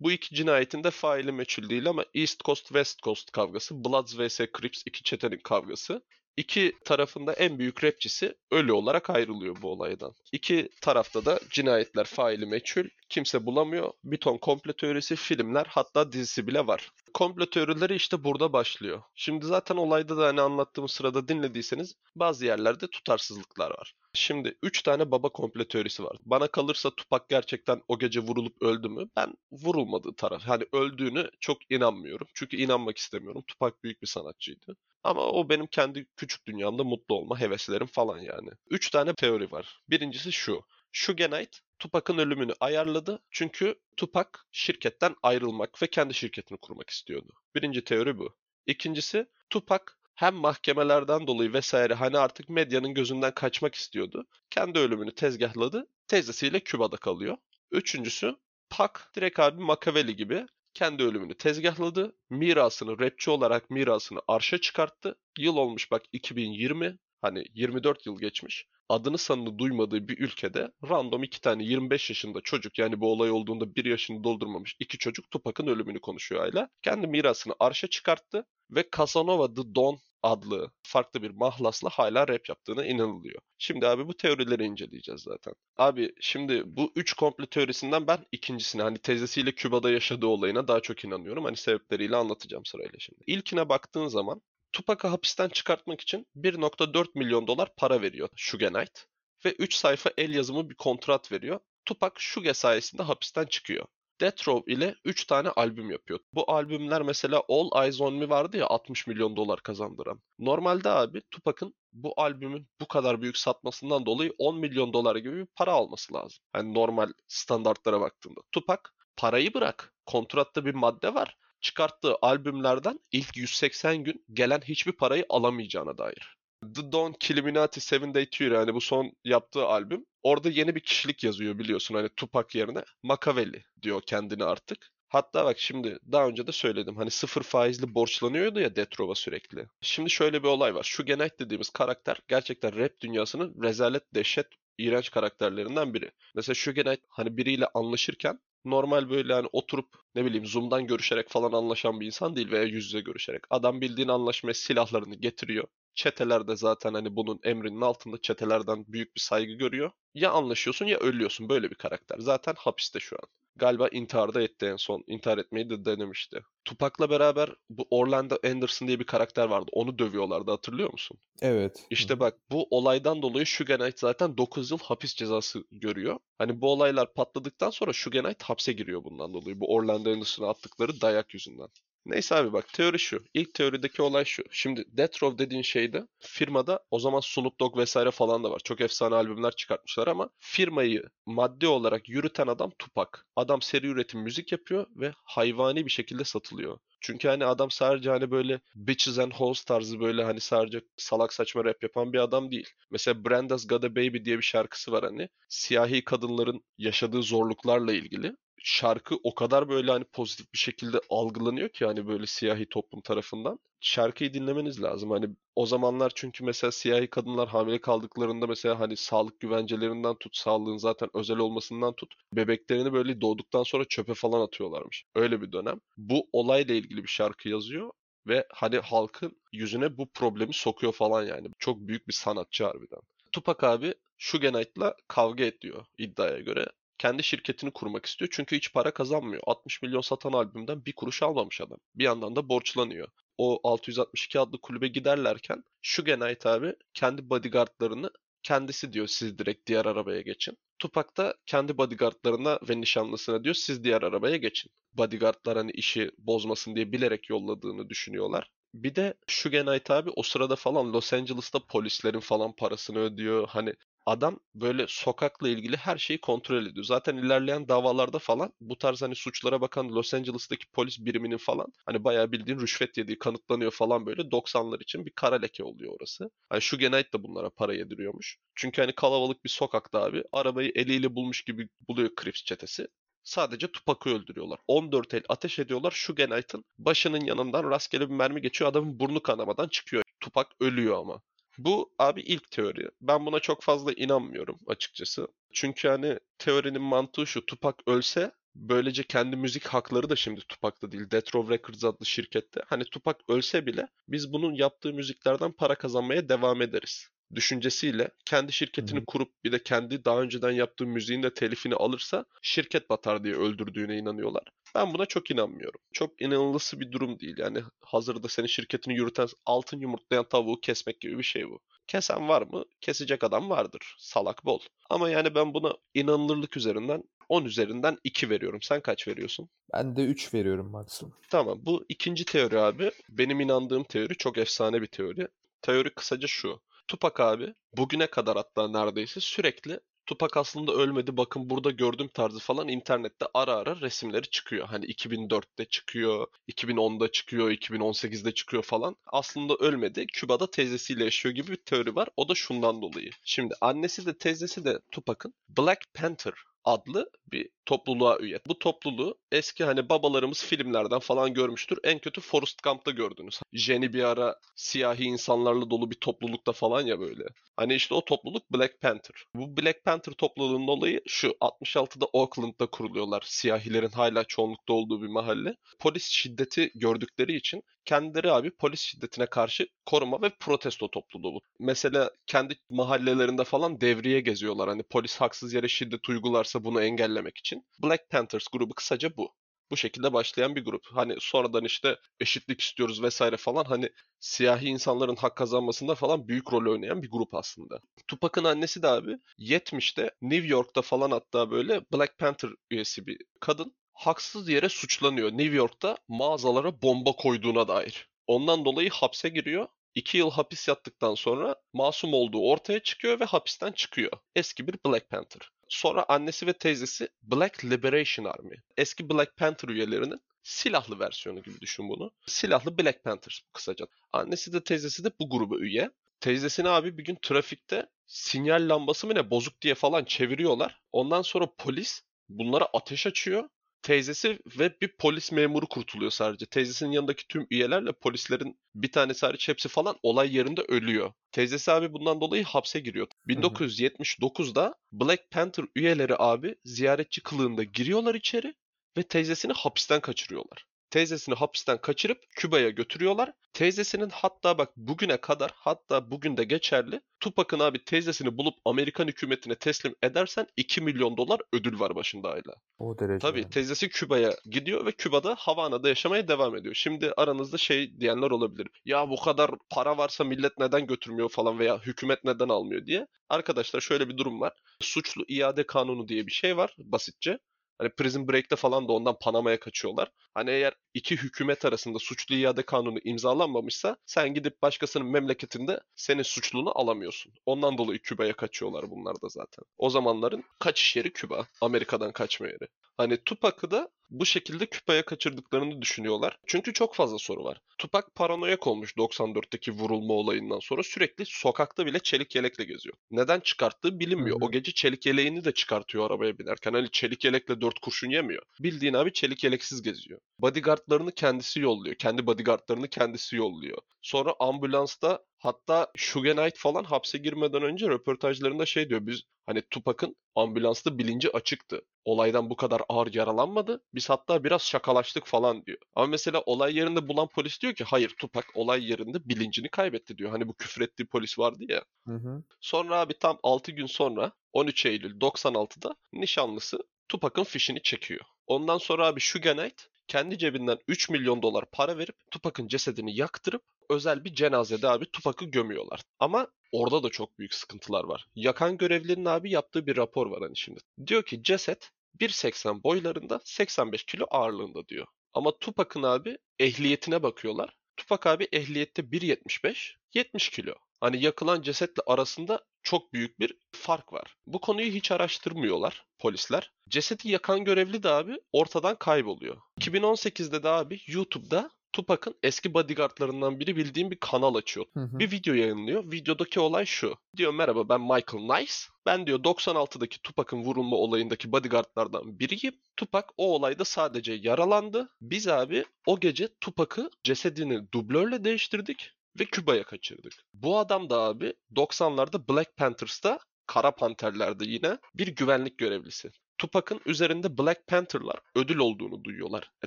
[0.00, 4.40] Bu iki cinayetin de faili meçhul değil ama East Coast West Coast kavgası, Bloods vs
[4.58, 6.02] Crips iki çetenin kavgası.
[6.36, 10.14] İki tarafında en büyük rapçisi ölü olarak ayrılıyor bu olaydan.
[10.32, 13.92] İki tarafta da cinayetler faili meçhul, kimse bulamıyor.
[14.04, 16.90] Bir ton komplo teorisi, filmler hatta dizisi bile var.
[17.14, 19.02] Komplo teorileri işte burada başlıyor.
[19.14, 23.94] Şimdi zaten olayda da hani anlattığım sırada dinlediyseniz bazı yerlerde tutarsızlıklar var.
[24.14, 26.16] Şimdi 3 tane baba komplo teorisi var.
[26.24, 29.08] Bana kalırsa Tupak gerçekten o gece vurulup öldü mü?
[29.16, 30.42] Ben vurulmadığı taraf.
[30.42, 32.26] Hani öldüğünü çok inanmıyorum.
[32.34, 33.42] Çünkü inanmak istemiyorum.
[33.46, 34.76] Tupak büyük bir sanatçıydı.
[35.04, 38.50] Ama o benim kendi küçük dünyamda mutlu olma heveslerim falan yani.
[38.70, 39.80] Üç tane teori var.
[39.90, 40.64] Birincisi şu.
[40.92, 43.22] Suge Knight Tupac'ın ölümünü ayarladı.
[43.30, 47.32] Çünkü Tupac şirketten ayrılmak ve kendi şirketini kurmak istiyordu.
[47.54, 48.36] Birinci teori bu.
[48.66, 54.26] İkincisi Tupac hem mahkemelerden dolayı vesaire hani artık medyanın gözünden kaçmak istiyordu.
[54.50, 55.86] Kendi ölümünü tezgahladı.
[56.08, 57.36] Teyzesiyle Küba'da kalıyor.
[57.70, 58.36] Üçüncüsü
[58.70, 62.16] Pak direkt abi Machiavelli gibi kendi ölümünü tezgahladı.
[62.30, 65.16] Mirasını, rapçi olarak mirasını arşa çıkarttı.
[65.38, 66.98] Yıl olmuş bak 2020.
[67.22, 68.66] Hani 24 yıl geçmiş.
[68.88, 73.74] Adını sanını duymadığı bir ülkede random iki tane 25 yaşında çocuk yani bu olay olduğunda
[73.74, 76.68] bir yaşını doldurmamış iki çocuk Tupac'ın ölümünü konuşuyor hala.
[76.82, 82.86] Kendi mirasını arşa çıkarttı ve Casanova The Don adlı farklı bir mahlasla hala rap yaptığına
[82.86, 83.40] inanılıyor.
[83.58, 85.54] Şimdi abi bu teorileri inceleyeceğiz zaten.
[85.76, 91.04] Abi şimdi bu üç komple teorisinden ben ikincisine hani teyzesiyle Küba'da yaşadığı olayına daha çok
[91.04, 91.44] inanıyorum.
[91.44, 93.20] Hani sebepleriyle anlatacağım sırayla şimdi.
[93.26, 99.06] İlkine baktığın zaman Tupac'ı hapisten çıkartmak için 1.4 milyon dolar para veriyor Suge Knight.
[99.44, 101.60] ve 3 sayfa el yazımı bir kontrat veriyor.
[101.84, 103.86] Tupac Suge sayesinde hapisten çıkıyor.
[104.24, 106.20] Death Row ile 3 tane albüm yapıyor.
[106.32, 110.20] Bu albümler mesela All Eyes On Me vardı ya 60 milyon dolar kazandıran.
[110.38, 115.46] Normalde abi Tupac'ın bu albümün bu kadar büyük satmasından dolayı 10 milyon dolar gibi bir
[115.46, 116.38] para alması lazım.
[116.54, 118.40] Yani normal standartlara baktığında.
[118.52, 118.82] Tupac
[119.16, 119.94] parayı bırak.
[120.06, 121.36] Kontratta bir madde var.
[121.60, 126.36] Çıkarttığı albümlerden ilk 180 gün gelen hiçbir parayı alamayacağına dair.
[126.72, 130.06] The Dawn Killuminati Seven Day Tour yani bu son yaptığı albüm.
[130.22, 132.84] Orada yeni bir kişilik yazıyor biliyorsun hani Tupac yerine.
[133.02, 134.90] Machiavelli diyor kendini artık.
[135.08, 139.66] Hatta bak şimdi daha önce de söyledim hani sıfır faizli borçlanıyordu ya Detrova sürekli.
[139.80, 140.82] Şimdi şöyle bir olay var.
[140.82, 144.46] Şu Knight dediğimiz karakter gerçekten rap dünyasının rezalet, dehşet,
[144.78, 146.10] iğrenç karakterlerinden biri.
[146.34, 151.52] Mesela Suge Knight hani biriyle anlaşırken normal böyle hani oturup ne bileyim Zoom'dan görüşerek falan
[151.52, 153.42] anlaşan bir insan değil veya yüz yüze görüşerek.
[153.50, 155.64] Adam bildiğin anlaşmaya silahlarını getiriyor.
[155.94, 159.90] Çeteler de zaten hani bunun emrinin altında çetelerden büyük bir saygı görüyor.
[160.14, 162.16] Ya anlaşıyorsun ya ölüyorsun böyle bir karakter.
[162.18, 163.28] Zaten hapiste şu an.
[163.56, 165.04] Galiba intihar da etti en son.
[165.06, 166.40] İntihar etmeyi de denemişti.
[166.64, 169.70] Tupac'la beraber bu Orlando Anderson diye bir karakter vardı.
[169.72, 171.18] Onu dövüyorlardı hatırlıyor musun?
[171.42, 171.86] Evet.
[171.90, 176.18] İşte bak bu olaydan dolayı Knight zaten 9 yıl hapis cezası görüyor.
[176.38, 179.60] Hani bu olaylar patladıktan sonra Knight hapse giriyor bundan dolayı.
[179.60, 181.68] Bu Orlando Anderson'a attıkları dayak yüzünden.
[182.06, 183.24] Neyse abi bak teori şu.
[183.34, 184.42] İlk teorideki olay şu.
[184.50, 188.60] Şimdi Death Row dediğin şeyde firmada o zaman Snoop Dogg vesaire falan da var.
[188.64, 193.10] Çok efsane albümler çıkartmışlar ama firmayı maddi olarak yürüten adam Tupac.
[193.36, 196.78] Adam seri üretim müzik yapıyor ve hayvani bir şekilde satılıyor.
[197.00, 201.64] Çünkü hani adam sadece hani böyle bitches and hoes tarzı böyle hani sadece salak saçma
[201.64, 202.70] rap yapan bir adam değil.
[202.90, 205.28] Mesela Brenda's Got a Baby diye bir şarkısı var hani.
[205.48, 211.84] Siyahi kadınların yaşadığı zorluklarla ilgili şarkı o kadar böyle hani pozitif bir şekilde algılanıyor ki
[211.84, 213.58] hani böyle siyahi toplum tarafından.
[213.80, 215.10] Şarkıyı dinlemeniz lazım.
[215.10, 220.76] Hani o zamanlar çünkü mesela siyahi kadınlar hamile kaldıklarında mesela hani sağlık güvencelerinden tut, sağlığın
[220.76, 225.04] zaten özel olmasından tut, bebeklerini böyle doğduktan sonra çöpe falan atıyorlarmış.
[225.14, 225.80] Öyle bir dönem.
[225.96, 227.90] Bu olayla ilgili bir şarkı yazıyor
[228.26, 231.48] ve hani halkın yüzüne bu problemi sokuyor falan yani.
[231.58, 233.00] Çok büyük bir sanatçı harbiden.
[233.32, 236.66] Tupac abi Suge Knight'la kavga ediyor iddiaya göre
[237.04, 238.28] kendi şirketini kurmak istiyor.
[238.32, 239.42] Çünkü hiç para kazanmıyor.
[239.46, 241.78] 60 milyon satan albümden bir kuruş almamış adam.
[241.94, 243.08] Bir yandan da borçlanıyor.
[243.38, 248.10] O 662 adlı kulübe giderlerken şu Knight abi kendi bodyguardlarını
[248.42, 250.56] kendisi diyor siz direkt diğer arabaya geçin.
[250.78, 254.72] Tupac da kendi bodyguardlarına ve nişanlısına diyor siz diğer arabaya geçin.
[254.92, 258.50] Bodyguardlar hani işi bozmasın diye bilerek yolladığını düşünüyorlar.
[258.74, 263.48] Bir de Suge Knight abi o sırada falan Los Angeles'ta polislerin falan parasını ödüyor.
[263.48, 263.74] Hani
[264.06, 266.84] adam böyle sokakla ilgili her şeyi kontrol ediyor.
[266.84, 272.04] Zaten ilerleyen davalarda falan bu tarz hani suçlara bakan Los Angeles'taki polis biriminin falan hani
[272.04, 276.30] bayağı bildiğin rüşvet yediği kanıtlanıyor falan böyle 90'lar için bir kara leke oluyor orası.
[276.48, 278.38] Hani şu Knight da bunlara para yediriyormuş.
[278.54, 282.88] Çünkü hani kalabalık bir sokakta abi arabayı eliyle bulmuş gibi buluyor Crips çetesi.
[283.24, 284.58] Sadece Tupac'ı öldürüyorlar.
[284.68, 285.90] 14 el ateş ediyorlar.
[285.90, 288.70] Şu Knight'ın başının yanından rastgele bir mermi geçiyor.
[288.70, 290.02] Adamın burnu kanamadan çıkıyor.
[290.20, 291.22] Tupac ölüyor ama.
[291.58, 292.90] Bu abi ilk teori.
[293.00, 295.28] Ben buna çok fazla inanmıyorum açıkçası.
[295.52, 297.46] Çünkü hani teorinin mantığı şu.
[297.46, 301.10] Tupac ölse böylece kendi müzik hakları da şimdi Tupac'ta değil.
[301.10, 302.62] Death Row Records adlı şirkette.
[302.66, 308.98] Hani Tupac ölse bile biz bunun yaptığı müziklerden para kazanmaya devam ederiz düşüncesiyle kendi şirketini
[308.98, 309.06] Hı-hı.
[309.06, 313.98] kurup bir de kendi daha önceden yaptığı müziğin de telifini alırsa şirket batar diye öldürdüğüne
[313.98, 314.44] inanıyorlar.
[314.74, 315.80] Ben buna çok inanmıyorum.
[315.92, 317.34] Çok inanılması bir durum değil.
[317.38, 321.60] Yani hazırda senin şirketini yürüten altın yumurtlayan tavuğu kesmek gibi bir şey bu.
[321.86, 322.64] Kesen var mı?
[322.80, 323.96] Kesecek adam vardır.
[323.98, 324.60] Salak bol.
[324.90, 328.62] Ama yani ben buna inanılırlık üzerinden 10 üzerinden 2 veriyorum.
[328.62, 329.48] Sen kaç veriyorsun?
[329.72, 331.14] Ben de 3 veriyorum maksimum.
[331.30, 331.58] Tamam.
[331.62, 332.90] Bu ikinci teori abi.
[333.08, 335.28] Benim inandığım teori çok efsane bir teori.
[335.62, 336.60] Teori kısaca şu.
[336.88, 342.68] Tupac abi bugüne kadar hatta neredeyse sürekli Tupac aslında ölmedi bakın burada gördüm tarzı falan
[342.68, 344.66] internette ara ara resimleri çıkıyor.
[344.68, 348.96] Hani 2004'te çıkıyor, 2010'da çıkıyor, 2018'de çıkıyor falan.
[349.06, 350.06] Aslında ölmedi.
[350.06, 352.08] Küba'da teyzesiyle yaşıyor gibi bir teori var.
[352.16, 353.10] O da şundan dolayı.
[353.24, 358.40] Şimdi annesi de teyzesi de Tupac'ın Black Panther adlı bir topluluğa üye.
[358.46, 361.78] Bu topluluğu eski hani babalarımız filmlerden falan görmüştür.
[361.84, 363.40] En kötü Forrest Gump'ta gördünüz.
[363.52, 367.24] Jenny bir ara siyahi insanlarla dolu bir toplulukta falan ya böyle.
[367.56, 369.24] Hani işte o topluluk Black Panther.
[369.34, 373.22] Bu Black Panther topluluğunun olayı şu 66'da Oakland'da kuruluyorlar.
[373.26, 375.56] Siyahilerin hala çoğunlukta olduğu bir mahalle.
[375.78, 381.40] Polis şiddeti gördükleri için kendileri abi polis şiddetine karşı koruma ve protesto topluluğu.
[381.58, 384.68] Mesela kendi mahallelerinde falan devriye geziyorlar.
[384.68, 387.53] Hani polis haksız yere şiddet uygularsa bunu engellemek için.
[387.82, 389.34] Black Panthers grubu kısaca bu.
[389.70, 390.86] Bu şekilde başlayan bir grup.
[390.92, 393.90] Hani sonradan işte eşitlik istiyoruz vesaire falan hani
[394.20, 397.80] siyahi insanların hak kazanmasında falan büyük rol oynayan bir grup aslında.
[398.08, 403.76] Tupac'ın annesi de abi 70'te New York'ta falan hatta böyle Black Panther üyesi bir kadın
[403.92, 405.32] haksız yere suçlanıyor.
[405.32, 408.08] New York'ta mağazalara bomba koyduğuna dair.
[408.26, 409.68] Ondan dolayı hapse giriyor.
[409.94, 414.12] 2 yıl hapis yattıktan sonra masum olduğu ortaya çıkıyor ve hapisten çıkıyor.
[414.36, 415.50] Eski bir Black Panther.
[415.68, 418.56] Sonra annesi ve teyzesi Black Liberation Army.
[418.76, 422.10] Eski Black Panther üyelerinin silahlı versiyonu gibi düşün bunu.
[422.26, 423.86] Silahlı Black Panthers kısaca.
[424.12, 425.90] Annesi de teyzesi de bu gruba üye.
[426.20, 430.80] Teyzesini abi bir gün trafikte sinyal lambası mı ne bozuk diye falan çeviriyorlar.
[430.92, 433.48] Ondan sonra polis bunlara ateş açıyor
[433.84, 436.46] teyzesi ve bir polis memuru kurtuluyor sadece.
[436.46, 441.12] Teyzesinin yanındaki tüm üyelerle polislerin bir tanesi hariç hepsi falan olay yerinde ölüyor.
[441.32, 443.06] Teyzesi abi bundan dolayı hapse giriyor.
[443.28, 448.54] 1979'da Black Panther üyeleri abi ziyaretçi kılığında giriyorlar içeri
[448.96, 450.66] ve teyzesini hapisten kaçırıyorlar.
[450.94, 453.32] Teyzesini hapisten kaçırıp Küba'ya götürüyorlar.
[453.52, 459.54] Teyzesinin hatta bak bugüne kadar hatta bugün de geçerli Tupac'ın abi teyzesini bulup Amerikan hükümetine
[459.54, 462.54] teslim edersen 2 milyon dolar ödül var başında hala.
[462.78, 463.18] O derece.
[463.18, 463.50] Tabii yani.
[463.50, 466.74] teyzesi Küba'ya gidiyor ve Küba'da Havana'da yaşamaya devam ediyor.
[466.74, 468.68] Şimdi aranızda şey diyenler olabilir.
[468.84, 473.06] Ya bu kadar para varsa millet neden götürmüyor falan veya hükümet neden almıyor diye.
[473.28, 474.52] Arkadaşlar şöyle bir durum var.
[474.80, 477.38] Suçlu iade kanunu diye bir şey var basitçe.
[477.78, 480.10] Hani Prison Break'te falan da ondan Panama'ya kaçıyorlar.
[480.34, 486.78] Hani eğer iki hükümet arasında suçlu iade kanunu imzalanmamışsa sen gidip başkasının memleketinde senin suçluluğunu
[486.78, 487.32] alamıyorsun.
[487.46, 489.64] Ondan dolayı Küba'ya kaçıyorlar bunlar da zaten.
[489.78, 491.46] O zamanların kaçış yeri Küba.
[491.60, 492.68] Amerika'dan kaçma yeri.
[492.96, 496.38] Hani Tupac'ı da bu şekilde Küba'ya kaçırdıklarını düşünüyorlar.
[496.46, 497.60] Çünkü çok fazla soru var.
[497.78, 502.96] Tupac paranoyak olmuş 94'teki vurulma olayından sonra sürekli sokakta bile çelik yelekle geziyor.
[503.10, 504.38] Neden çıkarttığı bilinmiyor.
[504.40, 506.72] O gece çelik yeleğini de çıkartıyor arabaya binerken.
[506.72, 508.42] Hani çelik yelekle dört kurşun yemiyor.
[508.60, 510.20] Bildiğin abi çelik yeleksiz geziyor.
[510.38, 511.94] Bodyguardlarını kendisi yolluyor.
[511.96, 513.78] Kendi bodyguardlarını kendisi yolluyor.
[514.02, 519.06] Sonra ambulansta hatta Suge falan hapse girmeden önce röportajlarında şey diyor.
[519.06, 521.82] Biz hani Tupac'ın ambulansta bilinci açıktı.
[522.04, 523.82] Olaydan bu kadar ağır yaralanmadı.
[523.94, 525.78] Biz hatta biraz şakalaştık falan diyor.
[525.94, 530.30] Ama mesela olay yerinde bulan polis diyor ki hayır Tupac olay yerinde bilincini kaybetti diyor.
[530.30, 531.84] Hani bu küfür ettiği polis vardı ya.
[532.06, 532.42] Hı hı.
[532.60, 536.78] Sonra abi tam 6 gün sonra 13 Eylül 96'da nişanlısı
[537.08, 538.24] Tupac'ın fişini çekiyor.
[538.46, 543.62] Ondan sonra abi Suge Knight kendi cebinden 3 milyon dolar para verip Tupac'ın cesedini yaktırıp
[543.90, 546.00] özel bir cenazede abi Tupac'ı gömüyorlar.
[546.18, 548.26] Ama orada da çok büyük sıkıntılar var.
[548.34, 550.80] Yakan görevlinin abi yaptığı bir rapor var hani şimdi.
[551.06, 551.90] Diyor ki ceset
[552.20, 555.06] 1.80 boylarında 85 kilo ağırlığında diyor.
[555.32, 557.76] Ama Tupac'ın abi ehliyetine bakıyorlar.
[557.96, 560.74] Tupac abi ehliyette 1.75 70 kilo.
[561.00, 564.36] Hani yakılan cesetle arasında çok büyük bir fark var.
[564.46, 566.72] Bu konuyu hiç araştırmıyorlar polisler.
[566.88, 569.56] Cesedi yakan görevli de abi ortadan kayboluyor.
[569.80, 574.86] 2018'de de abi YouTube'da Tupac'ın eski bodyguardlarından biri bildiğim bir kanal açıyor.
[574.94, 575.18] Hı hı.
[575.18, 576.12] Bir video yayınlıyor.
[576.12, 577.16] Videodaki olay şu.
[577.36, 578.72] Diyor merhaba ben Michael Nice.
[579.06, 582.74] Ben diyor 96'daki Tupac'ın vurulma olayındaki bodyguardlardan biriyim.
[582.96, 585.08] Tupac o olayda sadece yaralandı.
[585.20, 590.32] Biz abi o gece Tupac'ı cesedini dublörle değiştirdik ve Küba'ya kaçırdık.
[590.54, 596.30] Bu adam da abi 90'larda Black Panthers'ta Kara Panterler'de yine bir güvenlik görevlisi.
[596.58, 599.70] Tupac'ın üzerinde Black Panther'lar ödül olduğunu duyuyorlar.
[599.82, 599.86] E,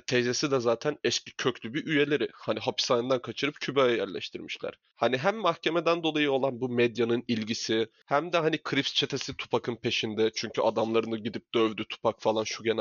[0.00, 2.28] teyzesi de zaten eski köklü bir üyeleri.
[2.34, 4.74] Hani hapishaneden kaçırıp Küba'ya yerleştirmişler.
[4.96, 10.30] Hani hem mahkemeden dolayı olan bu medyanın ilgisi hem de hani Crips çetesi Tupac'ın peşinde.
[10.34, 12.72] Çünkü adamlarını gidip dövdü Tupac falan Suge.